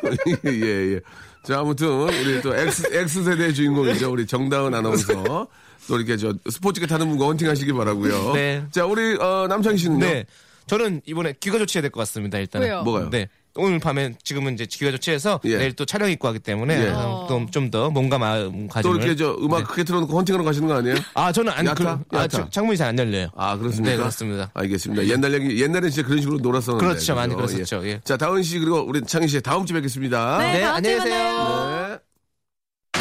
그렇죠? 0.00 0.26
예, 0.46 0.94
예. 0.94 1.00
자, 1.42 1.60
아무튼 1.60 1.88
우리 1.88 2.42
또 2.42 2.54
X, 2.56 2.92
X 2.92 3.24
세대의 3.24 3.54
주인공이죠. 3.54 4.10
우리 4.10 4.26
정다은 4.26 4.74
아나운서. 4.74 5.46
또 5.88 5.96
이렇게 5.96 6.16
저 6.16 6.34
스포츠카 6.50 6.86
타는 6.86 7.08
분과 7.08 7.26
헌팅하시기 7.26 7.72
바라고요. 7.72 8.32
네. 8.34 8.64
자, 8.70 8.84
우리 8.86 9.14
어, 9.20 9.46
남창희 9.48 9.78
씨는요. 9.78 10.04
네. 10.06 10.24
저는 10.66 11.00
이번에 11.06 11.34
귀가 11.40 11.58
조치해야 11.58 11.82
될 11.82 11.90
것 11.90 12.00
같습니다, 12.00 12.38
일단. 12.38 12.60
왜요? 12.62 12.82
뭐가요? 12.82 13.10
네. 13.10 13.28
오늘 13.58 13.78
밤에 13.78 14.14
지금은 14.22 14.52
이제 14.52 14.66
귀가 14.68 14.90
조치해서 14.90 15.40
예. 15.44 15.56
내일 15.56 15.72
또 15.72 15.86
촬영 15.86 16.10
있고 16.10 16.28
하기 16.28 16.40
때문에 16.40 16.74
예. 16.78 16.92
좀더 17.50 17.88
몸과 17.88 18.18
마음 18.18 18.66
또 18.66 18.74
가짐을 18.74 18.96
이렇게 18.98 19.16
저 19.16 19.34
음악 19.40 19.66
크게 19.68 19.82
틀어놓고 19.84 20.14
헌팅하러 20.14 20.44
가시는 20.44 20.68
거 20.68 20.74
아니에요? 20.74 20.96
아 21.14 21.32
저는 21.32 21.52
안 21.52 21.64
야타? 21.64 22.00
그, 22.10 22.16
아, 22.18 22.22
야타. 22.24 22.28
저- 22.28 22.50
창문이 22.50 22.76
잘 22.76 22.88
안 22.88 22.98
열려요. 22.98 23.28
아, 23.34 23.56
그렇습니까? 23.56 23.90
네, 23.92 23.96
그렇습니다. 23.96 24.50
알겠습니다. 24.52 25.06
옛날 25.06 25.32
얘기, 25.32 25.62
옛날에 25.62 25.88
진짜 25.88 26.06
그런 26.06 26.20
식으로 26.20 26.38
놀았었는데. 26.40 26.84
그렇죠, 26.86 27.14
많이 27.14 27.34
그죠? 27.34 27.46
그랬었죠, 27.46 27.86
예. 27.88 28.00
자, 28.04 28.18
다은 28.18 28.42
씨, 28.42 28.58
그리고 28.58 28.84
우리 28.86 29.00
창희 29.00 29.26
씨, 29.26 29.40
다음 29.40 29.64
주에 29.64 29.76
뵙겠습니다. 29.76 30.36
네, 30.38 30.52
네, 30.52 30.60
다음 30.60 30.82
주에 30.82 30.94
안녕히 30.96 31.10
계세요. 31.10 31.32
만나요. 31.32 31.85
네. 31.85 31.85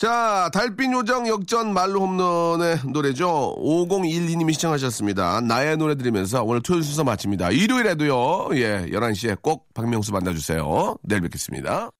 자, 0.00 0.48
달빛 0.54 0.90
요정 0.94 1.28
역전 1.28 1.74
말로 1.74 2.00
홈런의 2.00 2.78
노래죠. 2.90 3.54
5012님이 3.58 4.54
시청하셨습니다. 4.54 5.42
나의 5.42 5.76
노래 5.76 5.94
들으면서 5.94 6.42
오늘 6.42 6.62
토요일 6.62 6.82
순서 6.82 7.04
마칩니다. 7.04 7.50
일요일에도요, 7.50 8.48
예, 8.54 8.86
11시에 8.86 9.42
꼭 9.42 9.68
박명수 9.74 10.12
만나주세요. 10.12 10.96
내일 11.02 11.20
뵙겠습니다. 11.20 11.90